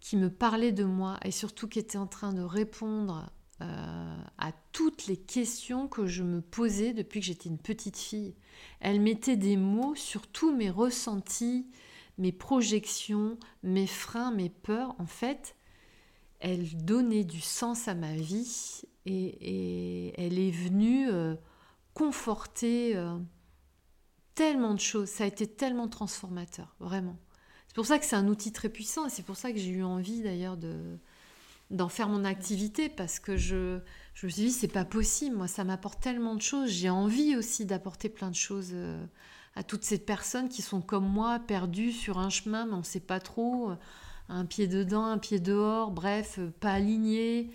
qui 0.00 0.16
me 0.16 0.30
parlait 0.30 0.72
de 0.72 0.84
moi 0.84 1.18
et 1.24 1.30
surtout 1.30 1.66
qui 1.68 1.78
était 1.78 1.98
en 1.98 2.06
train 2.06 2.32
de 2.32 2.42
répondre 2.42 3.30
euh, 3.62 4.16
à 4.38 4.52
toutes 4.72 5.06
les 5.06 5.16
questions 5.16 5.88
que 5.88 6.06
je 6.06 6.22
me 6.22 6.42
posais 6.42 6.92
depuis 6.92 7.20
que 7.20 7.26
j'étais 7.26 7.48
une 7.48 7.58
petite 7.58 7.96
fille. 7.96 8.34
Elle 8.80 9.00
mettait 9.00 9.36
des 9.36 9.56
mots 9.56 9.94
sur 9.94 10.26
tous 10.26 10.54
mes 10.54 10.70
ressentis, 10.70 11.66
mes 12.18 12.32
projections, 12.32 13.38
mes 13.62 13.86
freins, 13.86 14.30
mes 14.30 14.50
peurs. 14.50 14.94
En 14.98 15.06
fait, 15.06 15.56
elle 16.40 16.84
donnait 16.84 17.24
du 17.24 17.40
sens 17.40 17.88
à 17.88 17.94
ma 17.94 18.14
vie 18.14 18.82
et, 19.04 20.12
elle 20.18 20.38
est 20.38 20.50
venue 20.50 21.08
euh, 21.10 21.34
conforter 21.94 22.96
euh, 22.96 23.18
tellement 24.34 24.74
de 24.74 24.80
choses. 24.80 25.08
Ça 25.08 25.24
a 25.24 25.26
été 25.26 25.46
tellement 25.46 25.88
transformateur, 25.88 26.74
vraiment. 26.80 27.16
C'est 27.68 27.74
pour 27.74 27.86
ça 27.86 27.98
que 27.98 28.04
c'est 28.04 28.16
un 28.16 28.28
outil 28.28 28.52
très 28.52 28.68
puissant 28.68 29.06
et 29.06 29.10
c'est 29.10 29.24
pour 29.24 29.36
ça 29.36 29.52
que 29.52 29.58
j'ai 29.58 29.70
eu 29.70 29.82
envie 29.82 30.22
d'ailleurs 30.22 30.56
de, 30.56 30.98
d'en 31.70 31.88
faire 31.88 32.08
mon 32.08 32.24
activité 32.24 32.88
parce 32.88 33.18
que 33.18 33.36
je, 33.36 33.80
je 34.14 34.26
me 34.26 34.30
suis 34.30 34.44
dit 34.44 34.50
c'est 34.50 34.68
pas 34.68 34.84
possible 34.84 35.36
moi 35.36 35.48
ça 35.48 35.64
m'apporte 35.64 36.00
tellement 36.00 36.34
de 36.36 36.40
choses 36.40 36.70
j'ai 36.70 36.88
envie 36.88 37.36
aussi 37.36 37.66
d'apporter 37.66 38.08
plein 38.08 38.30
de 38.30 38.36
choses 38.36 38.70
euh, 38.72 39.04
à 39.56 39.62
toutes 39.62 39.84
ces 39.84 39.98
personnes 39.98 40.48
qui 40.48 40.62
sont 40.62 40.80
comme 40.80 41.08
moi 41.08 41.40
perdues 41.40 41.92
sur 41.92 42.18
un 42.18 42.30
chemin 42.30 42.66
mais 42.66 42.74
on 42.74 42.82
sait 42.82 43.00
pas 43.00 43.20
trop 43.20 43.70
euh, 43.70 43.76
un 44.28 44.44
pied 44.44 44.68
dedans 44.68 45.04
un 45.04 45.18
pied 45.18 45.40
dehors 45.40 45.90
bref 45.90 46.38
euh, 46.38 46.50
pas 46.60 46.72
aligné 46.72 47.50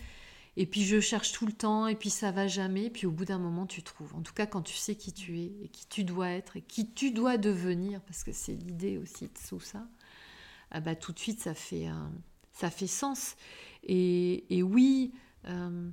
et 0.57 0.65
puis 0.65 0.83
je 0.83 0.99
cherche 0.99 1.31
tout 1.31 1.45
le 1.45 1.53
temps 1.53 1.87
et 1.87 1.95
puis 1.95 2.09
ça 2.09 2.31
va 2.31 2.47
jamais 2.47 2.85
et 2.85 2.89
puis 2.89 3.07
au 3.07 3.11
bout 3.11 3.23
d'un 3.23 3.39
moment 3.39 3.65
tu 3.65 3.83
trouves. 3.83 4.13
En 4.15 4.21
tout 4.21 4.33
cas 4.33 4.45
quand 4.45 4.61
tu 4.61 4.75
sais 4.75 4.95
qui 4.95 5.13
tu 5.13 5.39
es 5.39 5.53
et 5.63 5.69
qui 5.69 5.87
tu 5.87 6.03
dois 6.03 6.29
être 6.29 6.57
et 6.57 6.61
qui 6.61 6.91
tu 6.91 7.11
dois 7.11 7.37
devenir 7.37 8.01
parce 8.01 8.25
que 8.25 8.33
c'est 8.33 8.53
l'idée 8.53 8.97
aussi 8.97 9.25
de 9.25 9.33
tout 9.47 9.61
ça 9.61 9.87
ah 10.71 10.81
bah 10.81 10.95
tout 10.95 11.13
de 11.13 11.19
suite 11.19 11.39
ça 11.39 11.53
fait 11.53 11.87
ça 12.53 12.69
fait 12.69 12.87
sens. 12.87 13.35
Et, 13.83 14.61
oui, 14.63 15.13
euh, 15.47 15.89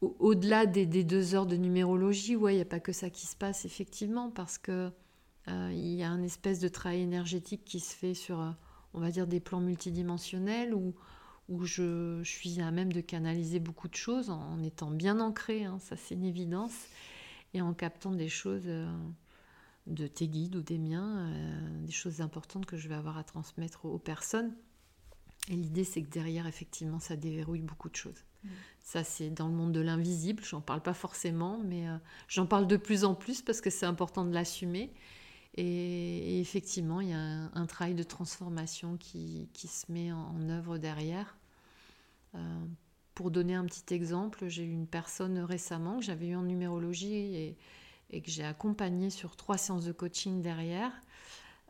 au-delà 0.00 0.66
des, 0.66 0.86
deux 0.86 1.34
heures 1.34 1.46
de 1.46 1.56
numérologie, 1.56 2.36
ouais, 2.36 2.54
il 2.54 2.56
n'y 2.56 2.62
a 2.62 2.66
pas 2.66 2.80
que 2.80 2.92
ça 2.92 3.10
qui 3.10 3.26
se 3.26 3.36
passe, 3.36 3.64
effectivement, 3.64 4.30
parce 4.30 4.58
que 4.58 4.90
euh, 5.48 5.70
il 5.72 5.94
y 5.94 6.02
a 6.02 6.10
un 6.10 6.22
espèce 6.22 6.60
de 6.60 6.68
travail 6.68 7.00
énergétique 7.00 7.64
qui 7.64 7.80
se 7.80 7.94
fait 7.94 8.14
sur, 8.14 8.40
euh, 8.40 8.50
on 8.94 9.00
va 9.00 9.10
dire, 9.10 9.26
des 9.26 9.40
plans 9.40 9.60
multidimensionnels 9.60 10.74
où, 10.74 10.94
où 11.48 11.64
je, 11.64 12.22
suis 12.24 12.60
à 12.60 12.70
même 12.70 12.92
de 12.92 13.00
canaliser 13.00 13.60
beaucoup 13.60 13.88
de 13.88 13.94
choses 13.94 14.30
en, 14.30 14.62
étant 14.62 14.90
bien 14.90 15.20
ancrée, 15.20 15.64
hein, 15.64 15.78
ça 15.80 15.96
c'est 15.96 16.14
une 16.14 16.24
évidence, 16.24 16.74
et 17.54 17.62
en 17.62 17.72
captant 17.72 18.12
des 18.12 18.28
choses 18.28 18.68
de 19.86 20.06
tes 20.06 20.28
guides 20.28 20.56
ou 20.56 20.60
des 20.60 20.76
miens, 20.76 21.32
des 21.82 21.92
choses 21.92 22.20
importantes 22.20 22.66
que 22.66 22.76
je 22.76 22.88
vais 22.88 22.94
avoir 22.94 23.16
à 23.16 23.24
transmettre 23.24 23.86
aux 23.86 23.98
personnes. 23.98 24.52
Et 25.50 25.54
l'idée, 25.54 25.84
c'est 25.84 26.02
que 26.02 26.10
derrière, 26.10 26.46
effectivement, 26.46 27.00
ça 27.00 27.16
déverrouille 27.16 27.62
beaucoup 27.62 27.88
de 27.88 27.96
choses. 27.96 28.24
Mm. 28.44 28.48
Ça, 28.82 29.04
c'est 29.04 29.30
dans 29.30 29.48
le 29.48 29.54
monde 29.54 29.72
de 29.72 29.80
l'invisible. 29.80 30.42
J'en 30.44 30.60
parle 30.60 30.82
pas 30.82 30.94
forcément, 30.94 31.58
mais 31.64 31.88
euh, 31.88 31.96
j'en 32.28 32.46
parle 32.46 32.66
de 32.66 32.76
plus 32.76 33.04
en 33.04 33.14
plus 33.14 33.42
parce 33.42 33.60
que 33.60 33.70
c'est 33.70 33.86
important 33.86 34.24
de 34.24 34.32
l'assumer. 34.32 34.92
Et, 35.60 36.40
effectivement, 36.40 37.00
il 37.00 37.08
y 37.08 37.12
a 37.12 37.18
un, 37.18 37.66
travail 37.66 37.94
de 37.94 38.04
transformation 38.04 38.96
qui, 38.96 39.48
qui 39.52 39.66
se 39.66 39.90
met 39.90 40.12
en, 40.12 40.48
œuvre 40.48 40.78
derrière. 40.78 41.36
Euh, 42.36 42.38
pour 43.14 43.32
donner 43.32 43.56
un 43.56 43.64
petit 43.64 43.92
exemple, 43.92 44.46
j'ai 44.46 44.62
eu 44.62 44.70
une 44.70 44.86
personne 44.86 45.36
récemment 45.40 45.98
que 45.98 46.04
j'avais 46.04 46.28
eu 46.28 46.36
en 46.36 46.42
numérologie 46.42 47.12
et, 47.12 47.56
et 48.10 48.20
que 48.20 48.30
j'ai 48.30 48.44
accompagnée 48.44 49.10
sur 49.10 49.34
trois 49.34 49.58
séances 49.58 49.84
de 49.84 49.90
coaching 49.90 50.42
derrière. 50.42 50.92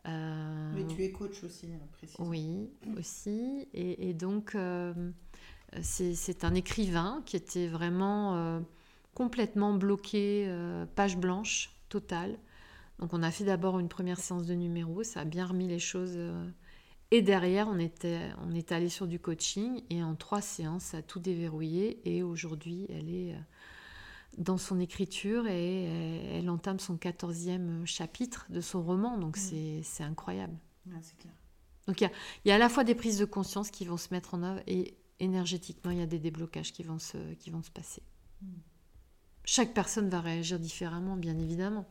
Euh, 0.07 0.71
Mais 0.75 0.85
tu 0.85 1.03
es 1.03 1.11
coach 1.11 1.43
aussi, 1.43 1.69
précisément. 1.93 2.29
Oui, 2.29 2.69
aussi. 2.95 3.67
Et, 3.73 4.13
donc, 4.13 4.53
euh, 4.53 4.93
c'est 5.81 6.43
un 6.43 6.53
écrivain 6.53 7.23
qui 7.25 7.37
était 7.37 7.67
vraiment 7.67 8.61
complètement 9.15 9.73
bloqué, 9.73 10.47
page 10.95 11.17
blanche, 11.17 11.71
totale. 11.89 12.37
Donc, 12.99 13.13
on 13.13 13.23
a 13.23 13.31
fait 13.31 13.45
d'abord 13.45 13.79
une 13.79 13.89
première 13.89 14.19
séance 14.19 14.45
de 14.45 14.53
numéros, 14.53 15.03
ça 15.03 15.21
a 15.21 15.25
bien 15.25 15.45
remis 15.45 15.67
les 15.67 15.79
choses. 15.79 16.17
et 17.11 17.21
derrière, 17.21 17.67
on, 17.69 17.79
était, 17.79 18.29
on 18.45 18.51
est 18.51 18.71
allé 18.71 18.89
sur 18.89 19.07
du 19.07 19.19
coaching 19.19 19.83
et 19.89 20.03
en 20.03 20.15
trois 20.15 20.41
séances, 20.41 20.83
ça 20.83 20.97
a 20.97 21.01
tout 21.01 21.19
déverrouillé. 21.19 22.01
Et 22.03 22.23
aujourd'hui, 22.23 22.87
elle 22.89 23.09
est 23.09 23.35
dans 24.37 24.57
son 24.57 24.79
écriture 24.79 25.47
et 25.47 25.85
elle 26.37 26.49
entame 26.49 26.79
son 26.79 26.97
quatorzième 26.97 27.85
chapitre 27.85 28.45
de 28.49 28.61
son 28.61 28.81
roman. 28.81 29.17
Donc 29.17 29.37
mm. 29.37 29.81
c'est 29.83 30.03
incroyable. 30.03 30.57
Donc 31.87 32.01
il 32.01 32.09
y, 32.45 32.51
a, 32.51 32.55
à 32.55 32.57
la 32.57 32.69
fois 32.69 32.83
des 32.83 32.95
prises 32.95 33.17
de 33.17 33.25
conscience 33.25 33.71
qui 33.71 33.85
vont 33.85 33.97
se 33.97 34.09
mettre 34.11 34.35
en 34.35 34.43
œuvre 34.43 34.61
et 34.67 34.97
énergétiquement, 35.19 35.91
il 35.91 35.97
y 35.97 36.01
a 36.01 36.05
des 36.05 36.19
déblocages 36.19 36.71
qui 36.71 36.83
vont 36.83 36.99
se, 36.99 37.17
qui 37.35 37.49
vont 37.49 37.63
se 37.63 37.71
passer. 37.71 38.03
Mm. 38.41 38.47
Chaque 39.43 39.73
personne 39.73 40.09
va 40.09 40.21
réagir 40.21 40.59
différemment, 40.59 41.17
bien 41.17 41.37
évidemment. 41.37 41.87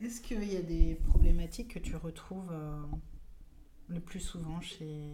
Est-ce 0.00 0.20
qu'il 0.20 0.44
y 0.52 0.56
a 0.56 0.62
des 0.62 0.94
problématiques 0.94 1.74
que 1.74 1.78
tu 1.78 1.96
retrouves 1.96 2.50
euh, 2.50 2.82
le 3.88 4.00
plus 4.00 4.20
souvent 4.20 4.60
chez 4.60 5.12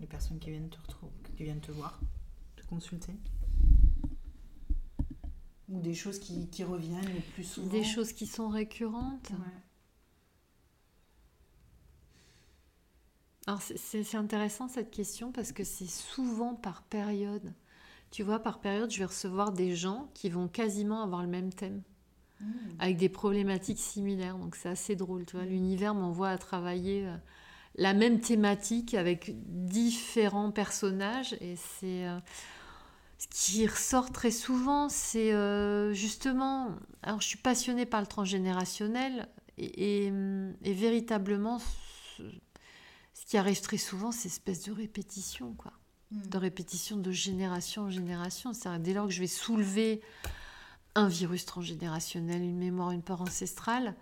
les 0.00 0.06
personnes 0.06 0.38
qui 0.38 0.50
viennent 0.50 0.70
te, 0.70 0.80
retrouver, 0.80 1.12
qui 1.36 1.44
viennent 1.44 1.60
te 1.60 1.72
voir 1.72 2.00
consulter? 2.70 3.12
Ou 5.68 5.80
des 5.80 5.94
choses 5.94 6.18
qui, 6.18 6.48
qui, 6.48 6.64
reviennent 6.64 7.14
le 7.14 7.20
plus 7.34 7.44
souvent? 7.44 7.70
Des 7.70 7.84
choses 7.84 8.12
qui 8.12 8.26
sont 8.26 8.48
récurrentes? 8.48 9.32
Alors 13.46 13.60
c'est 13.62 14.14
intéressant 14.14 14.68
cette 14.68 14.90
question 14.90 15.32
parce 15.32 15.50
que 15.50 15.64
c'est 15.64 15.88
souvent 15.88 16.54
par 16.54 16.82
période. 16.84 17.52
Tu 18.10 18.22
vois, 18.22 18.40
par 18.40 18.60
période, 18.60 18.90
je 18.90 18.98
vais 18.98 19.04
recevoir 19.04 19.52
des 19.52 19.76
gens 19.76 20.10
qui 20.14 20.28
vont 20.30 20.48
quasiment 20.48 21.02
avoir 21.02 21.22
le 21.22 21.28
même 21.28 21.52
thème, 21.52 21.82
mmh. 22.40 22.46
avec 22.78 22.96
des 22.96 23.08
problématiques 23.08 23.78
similaires. 23.78 24.36
Donc 24.36 24.56
c'est 24.56 24.68
assez 24.68 24.96
drôle, 24.96 25.24
tu 25.26 25.36
vois. 25.36 25.44
Mmh. 25.44 25.50
L'univers 25.50 25.94
m'envoie 25.94 26.30
à 26.30 26.38
travailler 26.38 27.06
euh, 27.06 27.16
la 27.76 27.94
même 27.94 28.20
thématique 28.20 28.94
avec 28.94 29.32
différents 29.34 30.50
personnages 30.50 31.34
et 31.40 31.56
c'est... 31.56 32.06
Euh, 32.06 32.18
ce 33.20 33.26
qui 33.28 33.66
ressort 33.66 34.10
très 34.12 34.30
souvent, 34.30 34.88
c'est 34.88 35.34
euh, 35.34 35.92
justement, 35.92 36.70
alors 37.02 37.20
je 37.20 37.26
suis 37.26 37.36
passionnée 37.36 37.84
par 37.84 38.00
le 38.00 38.06
transgénérationnel 38.06 39.28
et, 39.58 40.10
véritablement, 40.62 41.58
ce, 42.16 42.22
qui 43.26 43.36
arrive 43.36 43.60
très 43.60 43.76
souvent, 43.76 44.10
c'est 44.10 44.28
espèce 44.28 44.64
de 44.64 44.72
répétition, 44.72 45.52
quoi, 45.52 45.72
hmm. 45.72 45.79
De 46.10 46.38
répétition 46.38 46.96
de 46.96 47.10
génération 47.10 47.82
en 47.82 47.90
génération. 47.90 48.52
cest 48.52 48.82
dès 48.82 48.94
lors 48.94 49.06
que 49.06 49.12
je 49.12 49.20
vais 49.20 49.26
soulever 49.26 50.00
un 50.94 51.08
virus 51.08 51.44
transgénérationnel, 51.44 52.42
une 52.42 52.58
mémoire, 52.58 52.90
une 52.90 53.02
peur 53.02 53.22
ancestrale, 53.22 53.94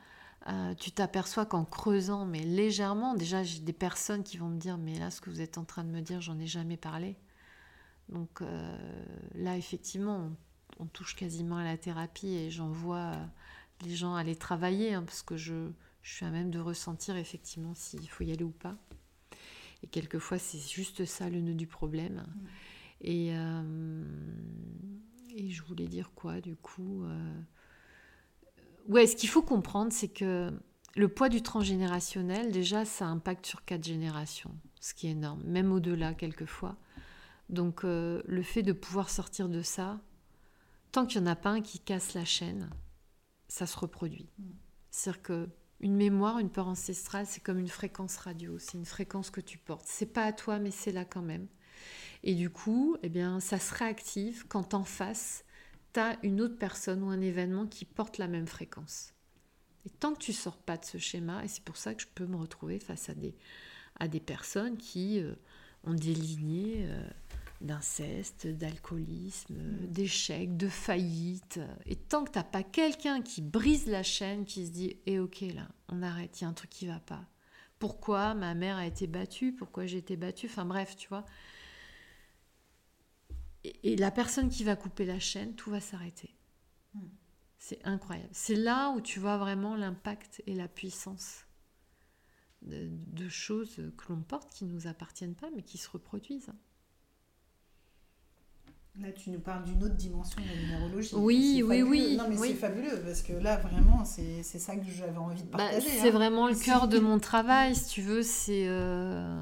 euh, 0.46 0.74
tu 0.74 0.90
t'aperçois 0.92 1.44
qu'en 1.44 1.64
creusant, 1.64 2.24
mais 2.24 2.40
légèrement, 2.40 3.14
déjà 3.14 3.42
j'ai 3.42 3.60
des 3.60 3.72
personnes 3.72 4.22
qui 4.22 4.38
vont 4.38 4.48
me 4.48 4.58
dire, 4.58 4.78
mais 4.78 4.98
là, 4.98 5.10
ce 5.10 5.20
que 5.20 5.28
vous 5.30 5.40
êtes 5.40 5.58
en 5.58 5.64
train 5.64 5.84
de 5.84 5.90
me 5.90 6.00
dire, 6.00 6.20
j'en 6.20 6.38
ai 6.38 6.46
jamais 6.46 6.76
parlé. 6.76 7.16
Donc 8.08 8.40
euh, 8.40 8.76
là, 9.34 9.56
effectivement, 9.58 10.30
on, 10.78 10.86
touche 10.86 11.14
quasiment 11.16 11.58
à 11.58 11.64
la 11.64 11.76
thérapie 11.76 12.34
et 12.34 12.50
j'en 12.50 12.70
vois 12.70 12.96
euh, 13.12 13.26
les 13.82 13.94
gens 13.94 14.14
aller 14.14 14.36
travailler 14.36 14.94
hein, 14.94 15.02
parce 15.02 15.22
que 15.22 15.36
je, 15.36 15.70
suis 16.02 16.24
à 16.24 16.30
même 16.30 16.50
de 16.50 16.58
ressentir 16.58 17.16
effectivement 17.16 17.74
s'il 17.74 18.08
faut 18.08 18.24
y 18.24 18.32
aller 18.32 18.44
ou 18.44 18.50
pas. 18.50 18.76
Et 19.82 19.86
quelquefois, 19.86 20.38
c'est 20.38 20.58
juste 20.58 21.04
ça 21.04 21.28
le 21.30 21.40
nœud 21.40 21.54
du 21.54 21.66
problème. 21.66 22.26
Et, 23.00 23.30
euh, 23.32 24.04
et 25.34 25.50
je 25.50 25.62
voulais 25.62 25.86
dire 25.86 26.10
quoi 26.14 26.40
du 26.40 26.56
coup 26.56 27.04
Ouais, 28.88 29.06
ce 29.06 29.14
qu'il 29.14 29.28
faut 29.28 29.42
comprendre, 29.42 29.92
c'est 29.92 30.08
que 30.08 30.50
le 30.96 31.08
poids 31.08 31.28
du 31.28 31.42
transgénérationnel, 31.42 32.50
déjà, 32.50 32.84
ça 32.84 33.06
impacte 33.06 33.46
sur 33.46 33.64
quatre 33.64 33.84
générations, 33.84 34.54
ce 34.80 34.94
qui 34.94 35.06
est 35.06 35.10
énorme, 35.10 35.42
même 35.44 35.72
au-delà 35.72 36.14
quelquefois. 36.14 36.76
Donc 37.50 37.84
euh, 37.84 38.22
le 38.26 38.42
fait 38.42 38.62
de 38.62 38.72
pouvoir 38.72 39.10
sortir 39.10 39.48
de 39.48 39.62
ça, 39.62 40.00
tant 40.90 41.06
qu'il 41.06 41.20
n'y 41.22 41.28
en 41.28 41.32
a 41.32 41.36
pas 41.36 41.50
un 41.50 41.60
qui 41.60 41.78
casse 41.78 42.14
la 42.14 42.24
chaîne, 42.24 42.70
ça 43.46 43.66
se 43.66 43.78
reproduit. 43.78 44.28
Mm. 44.38 44.44
C'est-à-dire 44.90 45.22
que 45.22 45.48
une 45.80 45.96
mémoire, 45.96 46.38
une 46.38 46.50
peur 46.50 46.68
ancestrale, 46.68 47.26
c'est 47.26 47.42
comme 47.42 47.58
une 47.58 47.68
fréquence 47.68 48.16
radio, 48.16 48.58
c'est 48.58 48.78
une 48.78 48.84
fréquence 48.84 49.30
que 49.30 49.40
tu 49.40 49.58
portes. 49.58 49.86
C'est 49.86 50.12
pas 50.12 50.24
à 50.24 50.32
toi, 50.32 50.58
mais 50.58 50.70
c'est 50.70 50.92
là 50.92 51.04
quand 51.04 51.22
même. 51.22 51.46
Et 52.24 52.34
du 52.34 52.50
coup, 52.50 52.96
eh 53.02 53.08
bien, 53.08 53.38
ça 53.40 53.58
se 53.58 53.72
réactive 53.74 54.46
quand 54.48 54.74
en 54.74 54.84
face, 54.84 55.44
tu 55.94 56.00
as 56.00 56.18
une 56.22 56.40
autre 56.40 56.58
personne 56.58 57.02
ou 57.02 57.10
un 57.10 57.20
événement 57.20 57.66
qui 57.66 57.84
porte 57.84 58.18
la 58.18 58.26
même 58.26 58.48
fréquence. 58.48 59.14
Et 59.86 59.90
tant 59.90 60.12
que 60.14 60.18
tu 60.18 60.32
sors 60.32 60.58
pas 60.58 60.76
de 60.76 60.84
ce 60.84 60.98
schéma, 60.98 61.44
et 61.44 61.48
c'est 61.48 61.62
pour 61.62 61.76
ça 61.76 61.94
que 61.94 62.02
je 62.02 62.08
peux 62.12 62.26
me 62.26 62.36
retrouver 62.36 62.80
face 62.80 63.08
à 63.08 63.14
des, 63.14 63.36
à 64.00 64.08
des 64.08 64.20
personnes 64.20 64.76
qui 64.76 65.20
euh, 65.20 65.34
ont 65.84 65.94
des 65.94 66.14
lignées. 66.14 66.86
Euh, 66.88 67.08
d'inceste, 67.60 68.46
d'alcoolisme, 68.46 69.56
d'échec, 69.86 70.56
de 70.56 70.68
faillite. 70.68 71.60
Et 71.86 71.96
tant 71.96 72.24
que 72.24 72.30
t'as 72.30 72.44
pas 72.44 72.62
quelqu'un 72.62 73.22
qui 73.22 73.42
brise 73.42 73.86
la 73.86 74.02
chaîne, 74.02 74.44
qui 74.44 74.66
se 74.66 74.70
dit 74.70 74.96
Eh 75.06 75.18
ok 75.18 75.40
là, 75.54 75.68
on 75.88 76.02
arrête, 76.02 76.40
il 76.40 76.44
y 76.44 76.46
a 76.46 76.48
un 76.48 76.52
truc 76.52 76.70
qui 76.70 76.86
va 76.86 77.00
pas. 77.00 77.24
Pourquoi 77.78 78.34
ma 78.34 78.54
mère 78.54 78.76
a 78.76 78.86
été 78.86 79.06
battue? 79.06 79.52
Pourquoi 79.52 79.86
j'ai 79.86 79.98
été 79.98 80.16
battue? 80.16 80.46
Enfin 80.46 80.64
bref, 80.64 80.96
tu 80.96 81.08
vois. 81.08 81.24
Et, 83.64 83.96
la 83.96 84.10
personne 84.10 84.48
qui 84.48 84.64
va 84.64 84.76
couper 84.76 85.04
la 85.04 85.18
chaîne, 85.18 85.54
tout 85.54 85.70
va 85.70 85.80
s'arrêter. 85.80 86.34
Hmm. 86.94 87.08
C'est 87.58 87.84
incroyable. 87.84 88.30
C'est 88.32 88.54
là 88.54 88.90
où 88.90 89.00
tu 89.00 89.20
vois 89.20 89.36
vraiment 89.36 89.76
l'impact 89.76 90.42
et 90.46 90.54
la 90.54 90.68
puissance 90.68 91.44
de, 92.62 93.28
choses 93.28 93.76
que 93.96 94.12
l'on 94.12 94.22
porte 94.22 94.52
qui 94.52 94.64
ne 94.64 94.72
nous 94.72 94.86
appartiennent 94.86 95.34
pas, 95.34 95.50
mais 95.54 95.62
qui 95.62 95.78
se 95.78 95.88
reproduisent. 95.88 96.52
Là, 99.00 99.12
tu 99.12 99.30
nous 99.30 99.38
parles 99.38 99.62
d'une 99.62 99.82
autre 99.84 99.94
dimension 99.94 100.40
de 100.42 100.48
la 100.48 100.60
numérologie. 100.60 101.14
Oui, 101.14 101.62
oui, 101.64 101.82
oui. 101.82 102.16
Non, 102.16 102.28
mais 102.28 102.36
c'est 102.36 102.54
fabuleux 102.54 103.00
parce 103.04 103.22
que 103.22 103.32
là, 103.32 103.56
vraiment, 103.56 104.04
c'est 104.04 104.42
ça 104.42 104.76
que 104.76 104.90
j'avais 104.90 105.16
envie 105.16 105.42
de 105.42 105.50
bah, 105.50 105.58
partager. 105.58 105.88
c'est 105.88 106.08
hein. 106.08 106.10
vraiment 106.10 106.48
le 106.48 106.56
cœur 106.56 106.88
de 106.88 106.98
mon 106.98 107.20
travail, 107.20 107.76
si 107.76 107.88
tu 107.88 108.02
veux. 108.02 108.22
C'est. 108.22 108.66
Euh, 108.66 109.40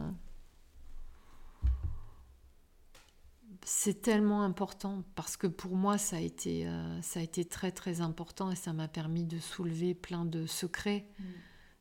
c'est 3.64 4.00
tellement 4.00 4.42
important 4.42 5.02
parce 5.14 5.36
que 5.36 5.46
pour 5.46 5.74
moi, 5.74 5.96
ça 5.96 6.16
a 6.16 6.20
été, 6.20 6.68
euh, 6.68 7.00
ça 7.02 7.20
a 7.20 7.22
été 7.22 7.44
très, 7.44 7.72
très 7.72 8.00
important 8.00 8.52
et 8.52 8.56
ça 8.56 8.72
m'a 8.72 8.88
permis 8.88 9.24
de 9.24 9.38
soulever 9.38 9.94
plein 9.94 10.24
de 10.24 10.46
secrets. 10.46 11.08
Mm. 11.18 11.24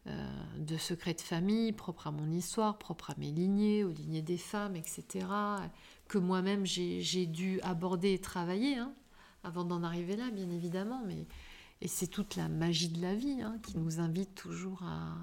Euh, 0.07 0.27
de 0.59 0.77
secrets 0.77 1.15
de 1.15 1.21
famille 1.21 1.71
propres 1.71 2.05
à 2.05 2.11
mon 2.11 2.31
histoire, 2.31 2.77
propres 2.77 3.09
à 3.09 3.15
mes 3.17 3.31
lignées, 3.31 3.83
aux 3.83 3.89
lignées 3.89 4.21
des 4.21 4.37
femmes, 4.37 4.75
etc 4.75 5.25
que 6.07 6.17
moi-même 6.17 6.65
j'ai 6.65 7.25
dû 7.25 7.59
aborder 7.61 8.13
et 8.13 8.19
travailler 8.19 8.77
hein, 8.77 8.93
avant 9.43 9.63
d'en 9.63 9.83
arriver 9.83 10.15
là, 10.15 10.29
bien 10.31 10.49
évidemment. 10.49 11.01
Mais, 11.05 11.25
et 11.81 11.87
c'est 11.87 12.07
toute 12.07 12.35
la 12.35 12.47
magie 12.47 12.89
de 12.89 13.01
la 13.01 13.15
vie 13.15 13.41
hein, 13.41 13.57
qui 13.63 13.77
nous 13.77 13.99
invite 13.99 14.35
toujours 14.35 14.83
à, 14.83 15.15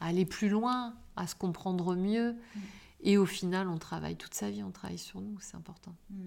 aller 0.00 0.26
plus 0.26 0.48
loin, 0.48 0.94
à 1.16 1.26
se 1.26 1.34
comprendre 1.34 1.94
mieux. 1.94 2.32
Mm. 2.32 2.60
Et 3.02 3.18
au 3.18 3.26
final, 3.26 3.68
on 3.68 3.78
travaille 3.78 4.16
toute 4.16 4.34
sa 4.34 4.50
vie, 4.50 4.62
on 4.62 4.70
travaille 4.70 4.98
sur 4.98 5.20
nous, 5.20 5.38
c'est 5.40 5.56
important. 5.56 5.94
Mm. 6.10 6.26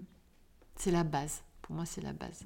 C'est 0.75 0.91
la 0.91 1.03
base. 1.03 1.43
Pour 1.61 1.75
moi, 1.75 1.85
c'est 1.85 2.01
la 2.01 2.13
base. 2.13 2.45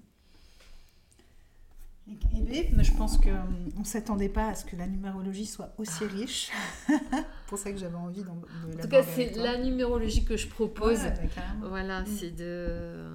Bien, 2.05 2.83
je 2.83 2.91
pense 2.91 3.17
qu'on 3.17 3.29
euh, 3.29 3.69
ne 3.77 3.83
s'attendait 3.85 4.27
pas 4.27 4.49
à 4.49 4.55
ce 4.55 4.65
que 4.65 4.75
la 4.75 4.87
numérologie 4.87 5.45
soit 5.45 5.73
aussi 5.77 6.03
riche. 6.05 6.51
pour 7.53 7.61
ça 7.61 7.71
que 7.71 7.77
j'avais 7.77 7.93
envie 7.93 8.23
de, 8.23 8.29
En 8.29 8.81
tout 8.81 8.87
cas, 8.87 9.03
c'est 9.03 9.35
la 9.35 9.59
numérologie 9.59 10.25
que 10.25 10.35
je 10.35 10.47
propose. 10.47 11.01
voilà, 11.61 12.01
mm. 12.01 12.07
c'est 12.07 12.31
de 12.31 13.07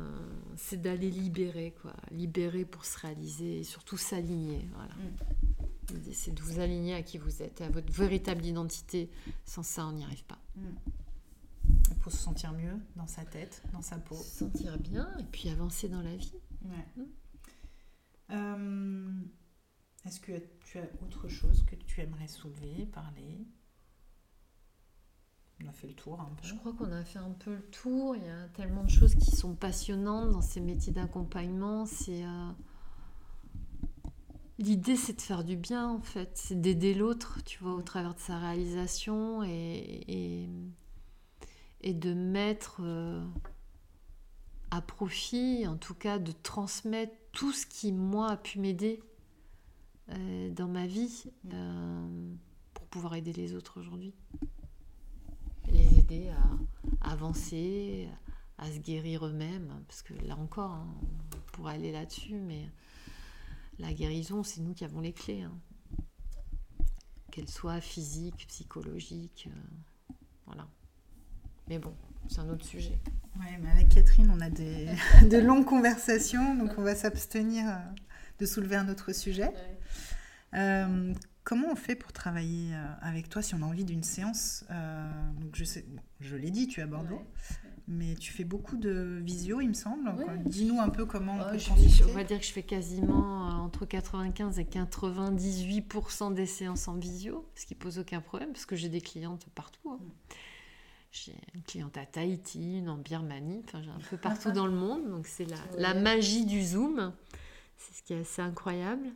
c'est 0.54 0.80
d'aller 0.80 1.10
libérer 1.10 1.74
quoi, 1.82 1.92
libérer 2.12 2.64
pour 2.64 2.84
se 2.84 2.98
réaliser 3.00 3.58
et 3.58 3.64
surtout 3.64 3.96
s'aligner. 3.96 4.68
Voilà. 4.74 4.94
Mm. 4.94 6.12
C'est 6.12 6.32
de 6.32 6.40
vous 6.40 6.60
aligner 6.60 6.94
à 6.94 7.02
qui 7.02 7.18
vous 7.18 7.42
êtes, 7.42 7.60
à 7.62 7.68
votre 7.68 7.92
véritable 7.92 8.44
identité. 8.44 9.10
Sans 9.44 9.64
ça, 9.64 9.84
on 9.86 9.92
n'y 9.92 10.04
arrive 10.04 10.24
pas. 10.24 10.38
Mm. 10.54 11.94
Pour 12.00 12.12
se 12.12 12.18
sentir 12.18 12.52
mieux 12.52 12.76
dans 12.94 13.08
sa 13.08 13.24
tête, 13.24 13.64
dans 13.72 13.82
sa 13.82 13.98
peau. 13.98 14.14
Se 14.14 14.38
sentir 14.38 14.78
bien 14.78 15.08
et 15.18 15.24
puis 15.24 15.48
avancer 15.48 15.88
dans 15.88 16.02
la 16.02 16.14
vie. 16.14 16.34
Ouais. 16.64 17.04
Euh, 18.30 19.10
est-ce 20.06 20.20
que 20.20 20.40
tu 20.60 20.78
as 20.78 20.88
autre 21.04 21.26
chose 21.26 21.64
que 21.64 21.74
tu 21.74 22.02
aimerais 22.02 22.28
soulever, 22.28 22.86
parler? 22.86 23.44
On 25.64 25.68
a 25.68 25.72
fait 25.72 25.88
le 25.88 25.94
tour 25.94 26.20
un 26.20 26.30
peu. 26.36 26.46
Je 26.46 26.54
crois 26.54 26.72
qu'on 26.72 26.92
a 26.92 27.04
fait 27.04 27.18
un 27.18 27.30
peu 27.30 27.54
le 27.54 27.62
tour. 27.70 28.14
Il 28.14 28.24
y 28.24 28.28
a 28.28 28.48
tellement 28.54 28.84
de 28.84 28.90
choses 28.90 29.14
qui 29.14 29.32
sont 29.32 29.54
passionnantes 29.54 30.30
dans 30.30 30.42
ces 30.42 30.60
métiers 30.60 30.92
d'accompagnement. 30.92 31.84
C'est 31.84 32.24
euh, 32.24 32.50
L'idée, 34.58 34.96
c'est 34.96 35.14
de 35.14 35.20
faire 35.20 35.44
du 35.44 35.56
bien, 35.56 35.88
en 35.88 36.00
fait. 36.00 36.30
C'est 36.34 36.60
d'aider 36.60 36.92
l'autre, 36.92 37.38
tu 37.44 37.62
vois, 37.62 37.74
au 37.74 37.82
travers 37.82 38.14
de 38.14 38.20
sa 38.20 38.38
réalisation 38.38 39.44
et, 39.44 40.48
et, 41.80 41.94
de 41.94 42.12
mettre 42.12 42.80
euh, 42.82 43.24
à 44.70 44.80
profit, 44.80 45.66
en 45.66 45.76
tout 45.76 45.94
cas, 45.94 46.18
de 46.18 46.32
transmettre 46.32 47.14
tout 47.32 47.52
ce 47.52 47.66
qui, 47.66 47.92
moi, 47.92 48.30
a 48.30 48.36
pu 48.36 48.58
m'aider 48.58 49.00
euh, 50.10 50.50
dans 50.50 50.68
ma 50.68 50.86
vie 50.86 51.24
mm. 51.44 52.36
pour 52.74 52.86
pouvoir 52.86 53.14
aider 53.14 53.32
les 53.32 53.54
autres 53.54 53.78
aujourd'hui. 53.78 54.12
Aider 56.10 56.30
à, 56.30 57.10
avancer, 57.10 58.08
à 58.56 58.70
se 58.70 58.78
guérir 58.78 59.26
eux-mêmes, 59.26 59.72
parce 59.86 60.02
que 60.02 60.14
là 60.26 60.36
encore, 60.36 60.70
hein, 60.70 60.94
on 61.34 61.52
pourrait 61.52 61.74
aller 61.74 61.92
là-dessus, 61.92 62.36
mais 62.36 62.68
la 63.78 63.92
guérison, 63.92 64.42
c'est 64.42 64.60
nous 64.60 64.74
qui 64.74 64.84
avons 64.84 65.00
les 65.00 65.12
clés. 65.12 65.42
Hein. 65.42 65.52
Qu'elle 67.30 67.48
soit 67.48 67.80
physique, 67.80 68.46
psychologique, 68.48 69.48
euh, 69.48 70.14
voilà. 70.46 70.66
Mais 71.68 71.78
bon, 71.78 71.94
c'est 72.28 72.40
un 72.40 72.48
autre 72.48 72.64
sujet. 72.64 72.98
Oui, 73.38 73.46
mais 73.60 73.70
avec 73.70 73.90
Catherine, 73.90 74.32
on 74.34 74.40
a 74.40 74.50
des, 74.50 74.88
de 75.30 75.36
longues 75.36 75.66
conversations, 75.66 76.56
donc 76.56 76.72
on 76.78 76.82
va 76.82 76.94
s'abstenir 76.94 77.68
euh, 77.68 77.76
de 78.38 78.46
soulever 78.46 78.76
un 78.76 78.88
autre 78.88 79.12
sujet. 79.12 79.52
Euh, 80.54 81.12
comment 81.48 81.68
on 81.72 81.76
fait 81.76 81.94
pour 81.94 82.12
travailler 82.12 82.74
euh, 82.74 82.84
avec 83.00 83.30
toi 83.30 83.40
si 83.40 83.54
on 83.54 83.62
a 83.62 83.64
envie 83.64 83.86
d'une 83.86 84.02
séance 84.02 84.66
donc 85.40 85.56
je 85.56 85.64
sais, 85.64 85.86
je 86.20 86.36
l'ai 86.36 86.50
dit, 86.50 86.66
tu 86.66 86.80
es 86.80 86.82
à 86.82 86.86
Bordeaux, 86.86 87.22
mais 87.86 88.14
tu 88.16 88.32
fais 88.32 88.44
beaucoup 88.44 88.76
de 88.76 89.18
visio, 89.22 89.62
il 89.62 89.68
me 89.68 89.74
semble. 89.74 90.12
Dis-nous 90.44 90.78
un 90.78 90.90
peu 90.90 91.06
comment 91.06 91.36
on 91.36 91.50
peut 91.50 91.58
je 91.58 92.04
On 92.04 92.12
va 92.12 92.22
dire 92.22 92.38
que 92.38 92.44
je 92.44 92.52
fais 92.52 92.62
quasiment 92.62 93.48
entre 93.64 93.86
95 93.86 94.58
et 94.58 94.64
98% 94.64 96.34
des 96.34 96.44
séances 96.44 96.86
en 96.86 96.96
visio, 96.96 97.48
ce 97.54 97.64
qui 97.64 97.74
pose 97.74 97.98
aucun 97.98 98.20
problème, 98.20 98.52
parce 98.52 98.66
que 98.66 98.76
j'ai 98.76 98.90
des 98.90 99.00
clientes 99.00 99.46
partout. 99.54 99.90
Hein. 99.90 99.98
Mm. 100.00 100.34
J'ai 101.10 101.34
une 101.54 101.62
cliente 101.62 101.96
à 101.96 102.04
Tahiti, 102.04 102.78
une 102.78 102.90
en 102.90 102.98
Birmanie, 102.98 103.62
enfin 103.64 103.80
j'ai 103.82 103.90
un 103.90 104.00
peu 104.10 104.18
partout 104.18 104.52
dans 104.52 104.66
le 104.66 104.74
monde, 104.74 105.08
donc 105.08 105.26
c'est 105.26 105.46
la, 105.46 105.56
la, 105.78 105.94
magie 105.94 106.44
du 106.44 106.62
Zoom, 106.62 107.14
c'est 107.78 107.94
ce 107.94 108.02
qui 108.02 108.12
est 108.12 108.20
assez 108.20 108.42
incroyable. 108.42 109.08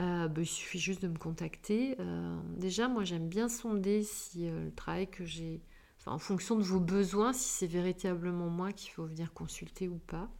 Euh, 0.00 0.28
bah, 0.28 0.40
il 0.40 0.46
suffit 0.46 0.78
juste 0.78 1.02
de 1.02 1.08
me 1.08 1.18
contacter. 1.18 1.96
Euh, 2.00 2.40
déjà, 2.56 2.88
moi 2.88 3.04
j'aime 3.04 3.28
bien 3.28 3.48
sonder 3.48 4.02
si 4.02 4.48
euh, 4.48 4.64
le 4.64 4.74
travail 4.74 5.10
que 5.10 5.26
j'ai, 5.26 5.60
enfin, 5.98 6.12
en 6.12 6.18
fonction 6.18 6.56
de 6.56 6.62
vos 6.62 6.80
besoins, 6.80 7.32
si 7.34 7.48
c'est 7.48 7.66
véritablement 7.66 8.48
moi 8.48 8.72
qu'il 8.72 8.90
faut 8.92 9.04
venir 9.04 9.32
consulter 9.34 9.88
ou 9.88 9.98
pas. 9.98 10.30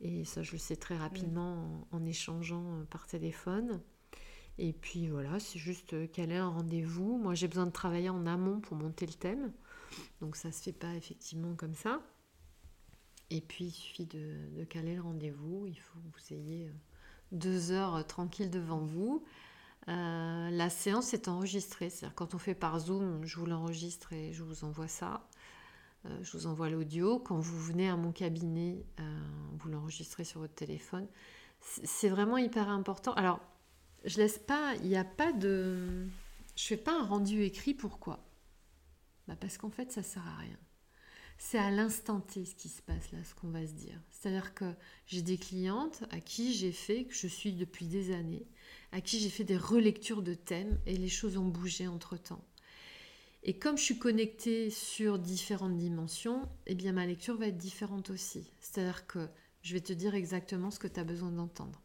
Et 0.00 0.24
ça, 0.24 0.42
je 0.42 0.52
le 0.52 0.58
sais 0.58 0.76
très 0.76 0.96
rapidement 0.96 1.88
en 1.90 2.04
échangeant 2.04 2.84
par 2.90 3.06
téléphone. 3.06 3.80
Et 4.58 4.72
puis 4.72 5.08
voilà, 5.08 5.40
c'est 5.40 5.58
juste 5.58 6.10
caler 6.12 6.36
un 6.36 6.48
rendez-vous. 6.48 7.18
Moi, 7.18 7.34
j'ai 7.34 7.48
besoin 7.48 7.66
de 7.66 7.72
travailler 7.72 8.08
en 8.10 8.26
amont 8.26 8.60
pour 8.60 8.76
monter 8.76 9.06
le 9.06 9.14
thème. 9.14 9.52
Donc 10.20 10.36
ça 10.36 10.48
ne 10.48 10.52
se 10.52 10.62
fait 10.62 10.72
pas 10.72 10.94
effectivement 10.94 11.54
comme 11.56 11.74
ça. 11.74 12.00
Et 13.30 13.40
puis, 13.40 13.66
il 13.66 13.70
suffit 13.72 14.06
de, 14.06 14.64
caler 14.64 14.94
le 14.94 15.02
rendez-vous. 15.02 15.66
Il 15.66 15.78
faut 15.78 15.98
que 15.98 16.18
vous 16.20 16.34
ayez 16.34 16.70
deux 17.32 17.70
heures 17.70 17.96
euh, 17.96 18.02
tranquilles 18.02 18.50
devant 18.50 18.80
vous. 18.80 19.24
la 19.86 20.70
séance 20.70 21.14
est 21.14 21.28
enregistrée. 21.28 21.90
C'est-à-dire 21.90 22.14
quand 22.14 22.34
on 22.34 22.38
fait 22.38 22.54
par 22.54 22.78
Zoom, 22.80 23.24
je 23.24 23.36
vous 23.38 23.46
l'enregistre 23.46 24.12
et 24.12 24.32
je 24.32 24.42
vous 24.42 24.64
envoie 24.64 24.88
ça. 24.88 25.26
je 26.04 26.36
vous 26.36 26.46
envoie 26.46 26.68
l'audio. 26.68 27.18
Quand 27.18 27.38
vous 27.38 27.58
venez 27.58 27.88
à 27.88 27.96
mon 27.96 28.12
cabinet, 28.12 28.84
vous 29.58 29.68
l'enregistrez 29.70 30.24
sur 30.24 30.40
votre 30.40 30.54
téléphone. 30.54 31.06
C'est 31.60 32.10
vraiment 32.10 32.36
hyper 32.36 32.68
important. 32.68 33.14
Alors, 33.14 33.40
je 34.04 34.18
laisse 34.18 34.38
pas, 34.38 34.74
il 34.82 34.88
n'y 34.88 34.96
a 34.96 35.04
pas 35.04 35.32
de, 35.32 36.06
je 36.58 36.64
fais 36.64 36.76
pas 36.76 36.98
un 36.98 37.04
rendu 37.04 37.42
écrit. 37.42 37.72
Pourquoi? 37.72 38.18
Bah 39.28 39.36
Parce 39.40 39.58
qu'en 39.58 39.70
fait, 39.70 39.92
ça 39.92 40.02
sert 40.02 40.26
à 40.26 40.36
rien. 40.36 40.58
C'est 41.38 41.58
à 41.58 41.70
l'instant 41.70 42.20
T 42.20 42.44
ce 42.44 42.54
qui 42.54 42.68
se 42.68 42.82
passe 42.82 43.12
là, 43.12 43.18
ce 43.24 43.34
qu'on 43.34 43.48
va 43.48 43.66
se 43.66 43.72
dire. 43.72 44.00
C'est-à-dire 44.10 44.54
que 44.54 44.74
j'ai 45.06 45.22
des 45.22 45.38
clientes 45.38 46.04
à 46.10 46.20
qui 46.20 46.52
j'ai 46.52 46.72
fait, 46.72 47.04
que 47.04 47.14
je 47.14 47.28
suis 47.28 47.52
depuis 47.52 47.86
des 47.86 48.12
années, 48.12 48.46
à 48.92 49.00
qui 49.00 49.20
j'ai 49.20 49.30
fait 49.30 49.44
des 49.44 49.56
relectures 49.56 50.22
de 50.22 50.34
thèmes 50.34 50.78
et 50.84 50.96
les 50.96 51.08
choses 51.08 51.38
ont 51.38 51.48
bougé 51.48 51.86
entre-temps. 51.86 52.44
Et 53.44 53.56
comme 53.56 53.78
je 53.78 53.84
suis 53.84 53.98
connectée 53.98 54.68
sur 54.68 55.18
différentes 55.18 55.78
dimensions, 55.78 56.48
eh 56.66 56.74
bien 56.74 56.92
ma 56.92 57.06
lecture 57.06 57.36
va 57.36 57.46
être 57.46 57.56
différente 57.56 58.10
aussi. 58.10 58.50
C'est-à-dire 58.58 59.06
que 59.06 59.28
je 59.62 59.74
vais 59.74 59.80
te 59.80 59.92
dire 59.92 60.16
exactement 60.16 60.72
ce 60.72 60.80
que 60.80 60.88
tu 60.88 60.98
as 60.98 61.04
besoin 61.04 61.30
d'entendre. 61.30 61.80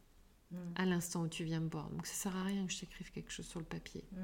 Mm. 0.53 0.57
à 0.75 0.85
l'instant 0.85 1.23
où 1.23 1.27
tu 1.27 1.43
viens 1.43 1.59
me 1.59 1.69
voir. 1.69 1.89
Donc 1.89 2.05
ça 2.05 2.13
sert 2.13 2.35
à 2.35 2.43
rien 2.43 2.65
que 2.65 2.71
je 2.71 2.79
t'écrive 2.79 3.11
quelque 3.11 3.31
chose 3.31 3.47
sur 3.47 3.59
le 3.59 3.65
papier. 3.65 4.05
Mm. 4.11 4.17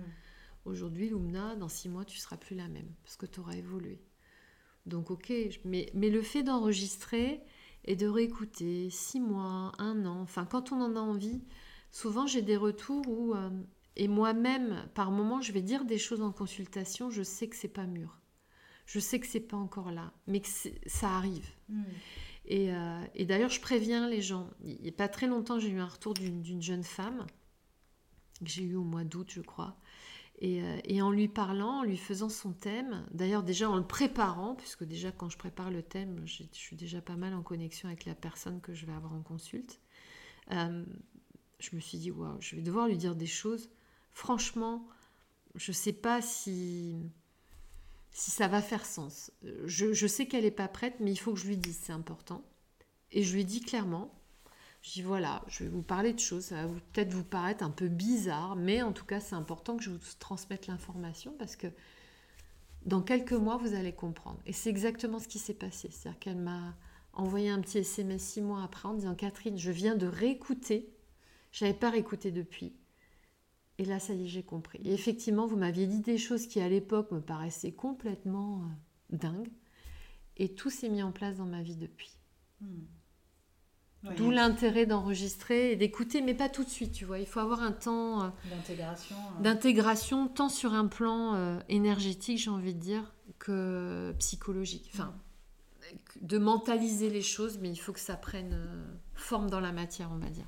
Aujourd'hui, 0.66 1.10
Lumna, 1.10 1.56
dans 1.56 1.70
six 1.70 1.90
mois, 1.90 2.06
tu 2.06 2.18
seras 2.18 2.38
plus 2.38 2.56
la 2.56 2.68
même 2.68 2.92
parce 3.04 3.18
que 3.18 3.26
tu 3.26 3.40
auras 3.40 3.54
évolué. 3.54 4.00
Donc 4.86 5.12
ok, 5.12 5.32
mais, 5.66 5.90
mais 5.94 6.10
le 6.10 6.22
fait 6.22 6.44
d'enregistrer 6.44 7.42
et 7.86 7.96
de 7.96 8.08
réécouter 8.08 8.90
six 8.90 9.20
mois, 9.20 9.72
un 9.78 10.06
an, 10.06 10.22
enfin 10.22 10.46
quand 10.46 10.72
on 10.72 10.82
en 10.82 10.96
a 10.96 11.00
envie, 11.00 11.42
souvent 11.92 12.28
j'ai 12.28 12.42
des 12.42 12.58
retours 12.58 13.08
où, 13.08 13.34
euh, 13.34 13.50
et 13.96 14.08
moi-même, 14.08 14.88
par 14.96 15.12
moment, 15.12 15.42
je 15.42 15.52
vais 15.52 15.62
dire 15.62 15.86
des 15.86 15.98
choses 15.98 16.22
en 16.22 16.32
consultation, 16.32 17.10
je 17.10 17.24
sais 17.24 17.48
que 17.48 17.56
c'est 17.56 17.68
pas 17.68 17.86
mûr. 17.86 18.20
Je 18.86 19.00
sais 19.00 19.20
que 19.20 19.28
c'est 19.28 19.40
pas 19.40 19.58
encore 19.58 19.92
là, 19.92 20.14
mais 20.26 20.40
que 20.40 20.48
ça 20.88 21.10
arrive. 21.10 21.48
Hmm. 21.68 21.84
Et, 22.46 22.74
euh, 22.74 23.04
et 23.14 23.26
d'ailleurs, 23.26 23.52
je 23.52 23.62
préviens 23.62 24.10
les 24.10 24.22
gens. 24.22 24.50
Il 24.64 24.82
n'y 24.82 24.90
a 24.90 24.94
pas 24.94 25.08
très 25.08 25.28
longtemps, 25.28 25.60
j'ai 25.60 25.70
eu 25.70 25.80
un 25.80 25.86
retour 25.86 26.16
d'une 26.16 26.62
jeune 26.62 26.84
femme 26.84 27.28
que 28.40 28.50
j'ai 28.50 28.64
eu 28.64 28.76
au 28.76 28.84
mois 28.84 29.04
d'août, 29.04 29.30
je 29.30 29.42
crois. 29.42 29.78
Et, 30.42 30.64
euh, 30.64 30.78
et, 30.86 31.02
en 31.02 31.12
lui 31.12 31.28
parlant, 31.28 31.80
en 31.80 31.84
lui 31.84 31.98
faisant 31.98 32.30
son 32.30 32.54
thème, 32.54 33.06
d'ailleurs 33.12 33.44
déjà 33.44 33.70
en 33.70 33.76
le 33.76 33.86
préparant, 33.86 34.56
puisque 34.56 34.86
déjà 34.86 35.12
quand 35.12 35.30
je 35.30 35.38
prépare 35.38 35.70
le 35.70 35.84
thème, 35.84 36.22
je 36.26 36.44
suis 36.54 36.78
déjà 36.78 37.02
pas 37.02 37.18
mal 37.18 37.34
en 37.34 37.44
connexion 37.44 37.90
avec 37.90 38.06
la 38.06 38.16
personne 38.16 38.62
que 38.62 38.74
je 38.74 38.86
vais 38.86 38.94
avoir 38.94 39.14
en 39.14 39.22
consulte, 39.22 39.82
euh, 40.52 40.86
je 41.60 41.76
me 41.76 41.82
suis 41.82 41.98
dit, 41.98 42.10
waouh, 42.10 42.38
je 42.40 42.56
vais 42.56 42.62
devoir 42.62 42.88
lui 42.88 42.96
dire 42.96 43.16
des 43.16 43.28
choses. 43.28 43.70
Franchement, 44.14 44.88
je 45.56 45.72
ne 45.72 45.76
sais 45.76 45.94
pas 45.94 46.22
si, 46.22 46.96
si 48.12 48.32
ça 48.32 48.48
va 48.48 48.62
faire 48.62 48.86
sens. 48.86 49.32
Je, 49.66 49.92
je 49.92 50.08
sais 50.08 50.26
qu'elle 50.26 50.46
n'est 50.46 50.52
pas 50.52 50.70
prête, 50.70 51.02
mais 51.02 51.12
il 51.12 51.18
faut 51.18 51.34
que 51.34 51.40
je 51.40 51.48
lui 51.48 51.58
dise, 51.58 51.78
c'est 51.84 51.92
important. 51.92 52.46
Et 53.12 53.24
je 53.24 53.36
lui 53.36 53.44
dis 53.44 53.60
clairement, 53.60 54.19
je 54.82 54.92
dis 54.94 55.02
voilà, 55.02 55.44
je 55.48 55.64
vais 55.64 55.70
vous 55.70 55.82
parler 55.82 56.14
de 56.14 56.20
choses, 56.20 56.46
ça 56.46 56.66
va 56.66 56.74
peut-être 56.94 57.14
vous 57.14 57.24
paraître 57.24 57.64
un 57.64 57.70
peu 57.70 57.88
bizarre, 57.88 58.56
mais 58.56 58.82
en 58.82 58.94
tout 58.94 59.06
cas 59.06 59.20
c'est 59.20 59.36
important 59.36 59.78
que 59.78 59.84
je 59.84 59.90
vous 59.90 60.00
transmette 60.20 60.68
l'information 60.68 61.34
parce 61.38 61.56
que 61.56 61.68
dans 62.86 63.02
quelques 63.02 63.34
mois 63.34 63.58
vous 63.58 63.74
allez 63.74 63.94
comprendre. 63.94 64.40
Et 64.46 64.54
c'est 64.54 64.70
exactement 64.70 65.20
ce 65.20 65.28
qui 65.28 65.40
s'est 65.40 65.54
passé. 65.54 65.90
C'est-à-dire 65.92 66.20
qu'elle 66.20 66.38
m'a 66.38 66.76
envoyé 67.14 67.50
un 67.50 67.60
petit 67.60 67.80
SMS 67.80 68.22
six 68.22 68.42
mois 68.42 68.64
après 68.64 68.88
en 68.88 68.94
disant 68.94 69.16
Catherine, 69.16 69.58
je 69.58 69.72
viens 69.72 69.96
de 69.96 70.08
réécouter, 70.08 70.90
je 71.52 71.66
n'avais 71.66 71.78
pas 71.78 71.90
réécouté 71.90 72.32
depuis. 72.32 72.74
Et 73.78 73.86
là, 73.86 74.00
ça 74.00 74.14
y 74.14 74.26
est, 74.26 74.28
j'ai 74.28 74.44
compris. 74.44 74.80
Et 74.84 74.94
effectivement, 74.94 75.48
vous 75.48 75.56
m'aviez 75.56 75.88
dit 75.88 76.02
des 76.02 76.18
choses 76.18 76.48
qui, 76.48 76.60
à 76.60 76.68
l'époque, 76.68 77.12
me 77.12 77.22
paraissaient 77.22 77.72
complètement 77.72 78.62
euh, 78.62 79.16
dingues. 79.16 79.52
Et 80.36 80.54
tout 80.54 80.70
s'est 80.70 80.90
mis 80.90 81.02
en 81.02 81.14
place 81.14 81.38
dans 81.38 81.46
ma 81.46 81.62
vie 81.62 81.78
depuis. 81.78 82.18
Hmm. 82.60 82.84
D'où 84.16 84.32
l'intérêt 84.32 84.86
d'enregistrer 84.86 85.72
et 85.72 85.76
d'écouter, 85.76 86.22
mais 86.22 86.34
pas 86.34 86.48
tout 86.48 86.64
de 86.64 86.70
suite, 86.70 86.94
tu 86.94 87.04
vois. 87.04 87.20
Il 87.20 87.26
faut 87.26 87.42
avoir 87.42 87.62
un 87.62 87.74
temps 87.74 88.24
euh, 88.24 88.30
d'intégration, 88.50 89.16
hein. 89.18 89.42
d'intégration, 89.42 90.28
tant 90.28 90.48
sur 90.48 90.74
un 90.74 90.88
plan 90.88 91.36
euh, 91.36 91.60
énergétique, 91.68 92.38
j'ai 92.38 92.50
envie 92.50 92.74
de 92.74 92.80
dire, 92.80 93.14
que 93.40 94.14
psychologique. 94.18 94.90
Enfin, 94.94 95.14
de 96.22 96.38
mentaliser 96.38 97.10
les 97.10 97.22
choses, 97.22 97.60
mais 97.60 97.70
il 97.70 97.76
faut 97.76 97.92
que 97.92 98.00
ça 98.00 98.16
prenne 98.16 98.54
euh, 98.54 98.86
forme 99.16 99.50
dans 99.50 99.60
la 99.60 99.74
matière, 99.74 100.10
on 100.14 100.18
va 100.18 100.30
dire. 100.30 100.46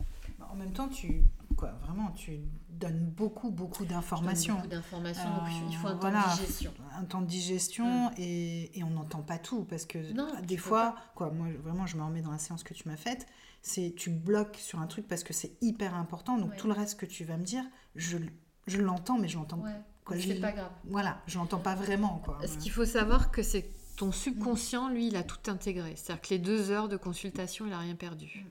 En 0.50 0.56
même 0.56 0.72
temps, 0.72 0.88
tu, 0.88 1.24
quoi, 1.62 1.74
vraiment, 1.84 2.10
tu 2.12 2.40
donnes 2.70 3.06
beaucoup, 3.06 3.52
beaucoup 3.52 3.86
d'informations. 3.86 4.56
Beaucoup 4.56 4.68
d'informations, 4.68 5.30
il 5.70 5.78
faut 5.78 5.88
un 5.88 5.96
temps 5.96 6.10
de 6.10 6.36
digestion. 6.36 6.74
Un 6.98 7.04
temps 7.04 7.22
de 7.22 7.28
digestion 7.28 8.10
mm. 8.10 8.14
et, 8.18 8.80
et, 8.80 8.84
on 8.84 8.90
n'entend 8.90 9.22
pas 9.22 9.38
tout 9.38 9.64
parce 9.66 9.86
que 9.86 10.00
des 10.42 10.58
fois, 10.58 10.96
quoi, 11.14 11.30
moi 11.30 11.48
vraiment, 11.64 11.86
je 11.86 11.98
me 11.98 12.04
remets 12.04 12.22
dans 12.22 12.32
la 12.32 12.40
séance 12.40 12.64
que 12.64 12.74
tu 12.74 12.88
m'as 12.90 12.98
faite, 12.98 13.28
c'est 13.62 13.94
tu 13.96 14.10
bloques 14.10 14.58
sur 14.58 14.80
un 14.80 14.88
truc 14.88 15.08
parce 15.08 15.24
que 15.24 15.34
c'est 15.34 15.52
hyper 15.62 15.94
important, 15.94 16.40
donc 16.40 16.58
tout 16.58 16.66
le 16.66 16.74
reste 16.74 17.00
que 17.00 17.06
tu 17.06 17.26
vas 17.26 17.38
me 17.38 17.44
dire, 17.44 17.64
je, 17.96 18.18
je 18.66 18.82
l'entends, 18.82 19.20
mais 19.20 19.28
je 19.28 19.38
l'entends. 19.38 19.60
Ouais. 19.60 20.20
C'est 20.20 20.42
pas 20.42 20.52
grave. 20.52 20.72
Voilà, 20.86 21.22
je 21.28 21.38
l'entends 21.38 21.60
pas 21.60 21.76
vraiment. 21.76 22.22
Quoi. 22.26 22.40
Ce 22.46 22.58
qu'il 22.58 22.72
faut 22.72 22.86
savoir 22.86 23.32
que 23.32 23.44
c'est 23.44 23.70
ton 23.98 24.12
subconscient, 24.12 24.90
lui, 24.90 25.08
il 25.08 25.16
a 25.16 25.24
tout 25.24 25.50
intégré. 25.50 25.94
C'est-à-dire 25.96 26.22
que 26.22 26.30
les 26.32 26.40
deux 26.40 26.72
heures 26.72 26.90
de 26.90 26.98
consultation, 26.98 27.66
il 27.66 27.70
n'a 27.70 27.78
rien 27.78 27.96
perdu. 27.96 28.44
Mm. 28.44 28.50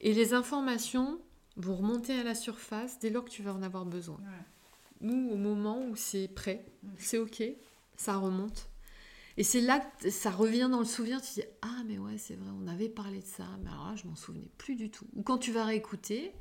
Et 0.00 0.12
les 0.12 0.34
informations 0.34 1.18
vont 1.56 1.76
remonter 1.76 2.18
à 2.18 2.22
la 2.22 2.34
surface 2.34 2.98
dès 2.98 3.10
lors 3.10 3.24
que 3.24 3.30
tu 3.30 3.42
vas 3.42 3.54
en 3.54 3.62
avoir 3.62 3.84
besoin. 3.84 4.18
Nous, 5.00 5.30
au 5.30 5.36
moment 5.36 5.84
où 5.86 5.96
c'est 5.96 6.28
prêt, 6.28 6.64
mm. 6.82 6.88
c'est 6.98 7.18
OK, 7.18 7.42
ça 7.96 8.16
remonte. 8.16 8.68
Et 9.38 9.42
c'est 9.42 9.60
là 9.60 9.80
que 9.80 10.10
ça 10.10 10.30
revient 10.30 10.68
dans 10.70 10.78
le 10.78 10.86
souvenir, 10.86 11.20
tu 11.20 11.28
te 11.28 11.40
dis 11.40 11.46
Ah, 11.60 11.82
mais 11.86 11.98
ouais, 11.98 12.16
c'est 12.16 12.36
vrai, 12.36 12.48
on 12.58 12.66
avait 12.66 12.88
parlé 12.88 13.20
de 13.20 13.26
ça, 13.26 13.44
mais 13.62 13.70
alors 13.70 13.88
là, 13.88 13.96
je 13.96 14.06
m'en 14.06 14.16
souvenais 14.16 14.48
plus 14.56 14.76
du 14.76 14.90
tout. 14.90 15.06
Ou 15.14 15.22
quand 15.22 15.36
tu 15.36 15.52
vas 15.52 15.64
réécouter, 15.64 16.32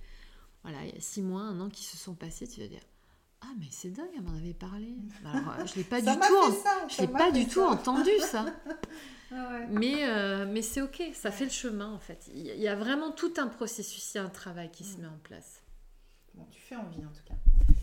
voilà, 0.64 0.86
il 0.86 0.96
y 0.96 0.98
a 0.98 1.02
six 1.02 1.22
mois, 1.22 1.42
un 1.42 1.60
an 1.60 1.70
qui 1.70 1.84
se 1.84 1.98
sont 1.98 2.16
passés, 2.16 2.48
tu 2.48 2.62
vas 2.62 2.68
dire 2.68 2.82
ah 3.42 3.52
mais 3.60 3.68
c'est 3.70 3.90
dingue, 3.90 4.10
elle 4.16 4.24
m'en 4.24 4.36
avait 4.36 4.54
parlé. 4.54 4.96
Alors, 5.24 5.50
euh, 5.50 5.66
je 5.66 5.76
l'ai 5.76 5.84
pas 5.84 6.02
du 6.02 6.08
tout, 6.08 6.56
je 6.90 7.02
l'ai 7.02 7.08
pas 7.08 7.32
du 7.32 7.48
tout 7.48 7.62
entendu 7.62 8.10
ça. 8.20 8.46
Ah 9.32 9.60
mais 9.70 10.08
euh, 10.08 10.46
mais 10.48 10.62
c'est 10.62 10.82
ok, 10.82 11.04
ça 11.14 11.32
fait 11.32 11.46
le 11.46 11.52
chemin 11.52 11.92
en 11.92 12.00
fait. 12.00 12.30
Il 12.34 12.46
y 12.46 12.68
a 12.68 12.76
vraiment 12.76 13.12
tout 13.12 13.34
un 13.38 13.48
processus, 13.48 14.14
il 14.14 14.18
y 14.18 14.20
a 14.20 14.24
un 14.24 14.30
travail 14.30 14.72
qui 14.72 14.84
se 14.84 14.98
met 14.98 15.08
en 15.08 15.20
place. 15.24 15.62
Bon, 16.34 16.46
tu 16.52 16.60
fais 16.60 16.76
envie 16.76 17.06
en 17.06 17.10
tout 17.10 17.24
cas. 17.26 17.36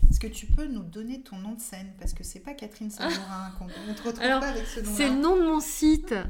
Est-ce 0.09 0.19
que 0.19 0.27
tu 0.27 0.45
peux 0.45 0.65
nous 0.67 0.83
donner 0.83 1.21
ton 1.21 1.37
nom 1.37 1.53
de 1.53 1.59
scène? 1.59 1.91
Parce 1.99 2.13
que 2.13 2.23
c'est 2.23 2.39
pas 2.39 2.53
Catherine 2.53 2.89
Saint-Laurent 2.91 3.51
qu'on 3.57 3.65
ne 3.65 3.93
te 3.93 4.03
retrouve 4.03 4.19
pas 4.19 4.47
avec 4.47 4.65
ce 4.65 4.79
nom-là. 4.79 4.95
C'est 4.95 5.09
le 5.09 5.15
nom 5.15 5.35
de 5.37 5.43
mon 5.43 5.59
site. 5.59 6.13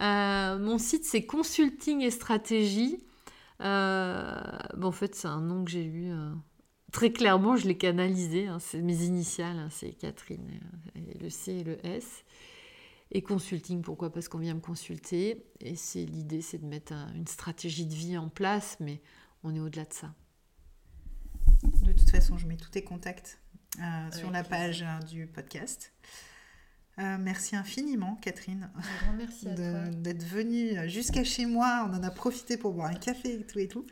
Euh, 0.00 0.58
mon 0.60 0.78
site, 0.78 1.04
c'est 1.04 1.26
Consulting 1.26 2.02
et 2.02 2.12
Stratégie. 2.12 3.04
bon, 3.58 3.66
en 3.66 4.92
fait, 4.92 5.16
c'est 5.16 5.26
un 5.26 5.40
nom 5.40 5.64
que 5.64 5.72
j'ai 5.72 5.84
eu 5.84 6.12
très 6.92 7.12
clairement, 7.12 7.56
je 7.56 7.66
l'ai 7.66 7.76
canalisé. 7.76 8.46
Hein, 8.46 8.58
c'est 8.60 8.80
mes 8.80 9.04
initiales, 9.04 9.58
hein, 9.58 9.68
c'est 9.70 9.92
Catherine, 9.92 10.60
euh, 10.96 11.00
le 11.20 11.30
C 11.30 11.52
et 11.52 11.64
le 11.64 11.84
S. 11.86 12.24
Et 13.10 13.22
consulting, 13.22 13.80
pourquoi? 13.80 14.12
Parce 14.12 14.28
qu'on 14.28 14.38
vient 14.38 14.54
me 14.54 14.60
consulter. 14.60 15.46
Et 15.60 15.76
c'est 15.76 16.04
l'idée, 16.04 16.42
c'est 16.42 16.58
de 16.58 16.66
mettre 16.66 16.92
une 17.14 17.26
stratégie 17.26 17.86
de 17.86 17.94
vie 17.94 18.18
en 18.18 18.28
place, 18.28 18.76
mais 18.80 19.00
on 19.42 19.54
est 19.54 19.60
au-delà 19.60 19.84
de 19.84 19.92
ça. 19.92 20.14
De 21.82 21.92
toute 21.92 22.10
façon, 22.10 22.36
je 22.36 22.46
mets 22.46 22.56
tous 22.56 22.70
tes 22.70 22.84
contacts 22.84 23.40
euh, 23.80 24.12
sur 24.12 24.30
la 24.30 24.44
page 24.44 24.82
euh, 24.82 25.06
du 25.06 25.26
podcast. 25.26 25.92
merci 26.98 27.56
infiniment, 27.56 28.16
Catherine, 28.16 28.70
un 28.74 29.04
grand 29.04 29.16
merci 29.16 29.46
d'être 29.46 30.24
venue 30.24 30.88
jusqu'à 30.88 31.24
chez 31.24 31.46
moi. 31.46 31.88
On 31.88 31.94
en 31.94 32.02
a 32.02 32.10
profité 32.10 32.58
pour 32.58 32.74
boire 32.74 32.90
un 32.90 32.94
café 32.94 33.40
et 33.40 33.46
tout 33.46 33.58
et 33.58 33.68
tout. 33.68 33.86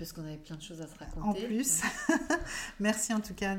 Parce 0.00 0.14
qu'on 0.14 0.24
avait 0.24 0.38
plein 0.38 0.56
de 0.56 0.62
choses 0.62 0.80
à 0.80 0.86
se 0.86 0.98
raconter. 0.98 1.44
En 1.44 1.46
plus, 1.46 1.82
merci 2.80 3.12
en 3.12 3.20
tout 3.20 3.34
cas 3.34 3.54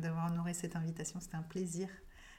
d'avoir 0.00 0.32
honoré 0.32 0.54
cette 0.54 0.74
invitation. 0.74 1.20
C'était 1.20 1.36
un 1.36 1.42
plaisir 1.42 1.86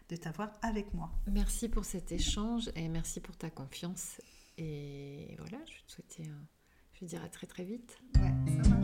de 0.09 0.15
t'avoir 0.15 0.53
avec 0.63 0.91
moi. 0.95 1.11
Merci 1.27 1.69
pour 1.69 1.85
cet 1.85 2.11
échange 2.11 2.71
et 2.75 2.87
merci 2.87 3.19
pour 3.19 3.37
ta 3.37 3.51
confiance. 3.51 4.19
Et 4.57 5.35
voilà, 5.37 5.59
je 5.67 5.73
vais 5.73 5.81
te 5.85 5.91
souhaiter, 5.91 6.31
je 6.95 7.01
vais 7.01 7.05
dire 7.05 7.23
à 7.23 7.29
très 7.29 7.45
très 7.45 7.63
vite. 7.63 7.99
Ouais. 8.15 8.76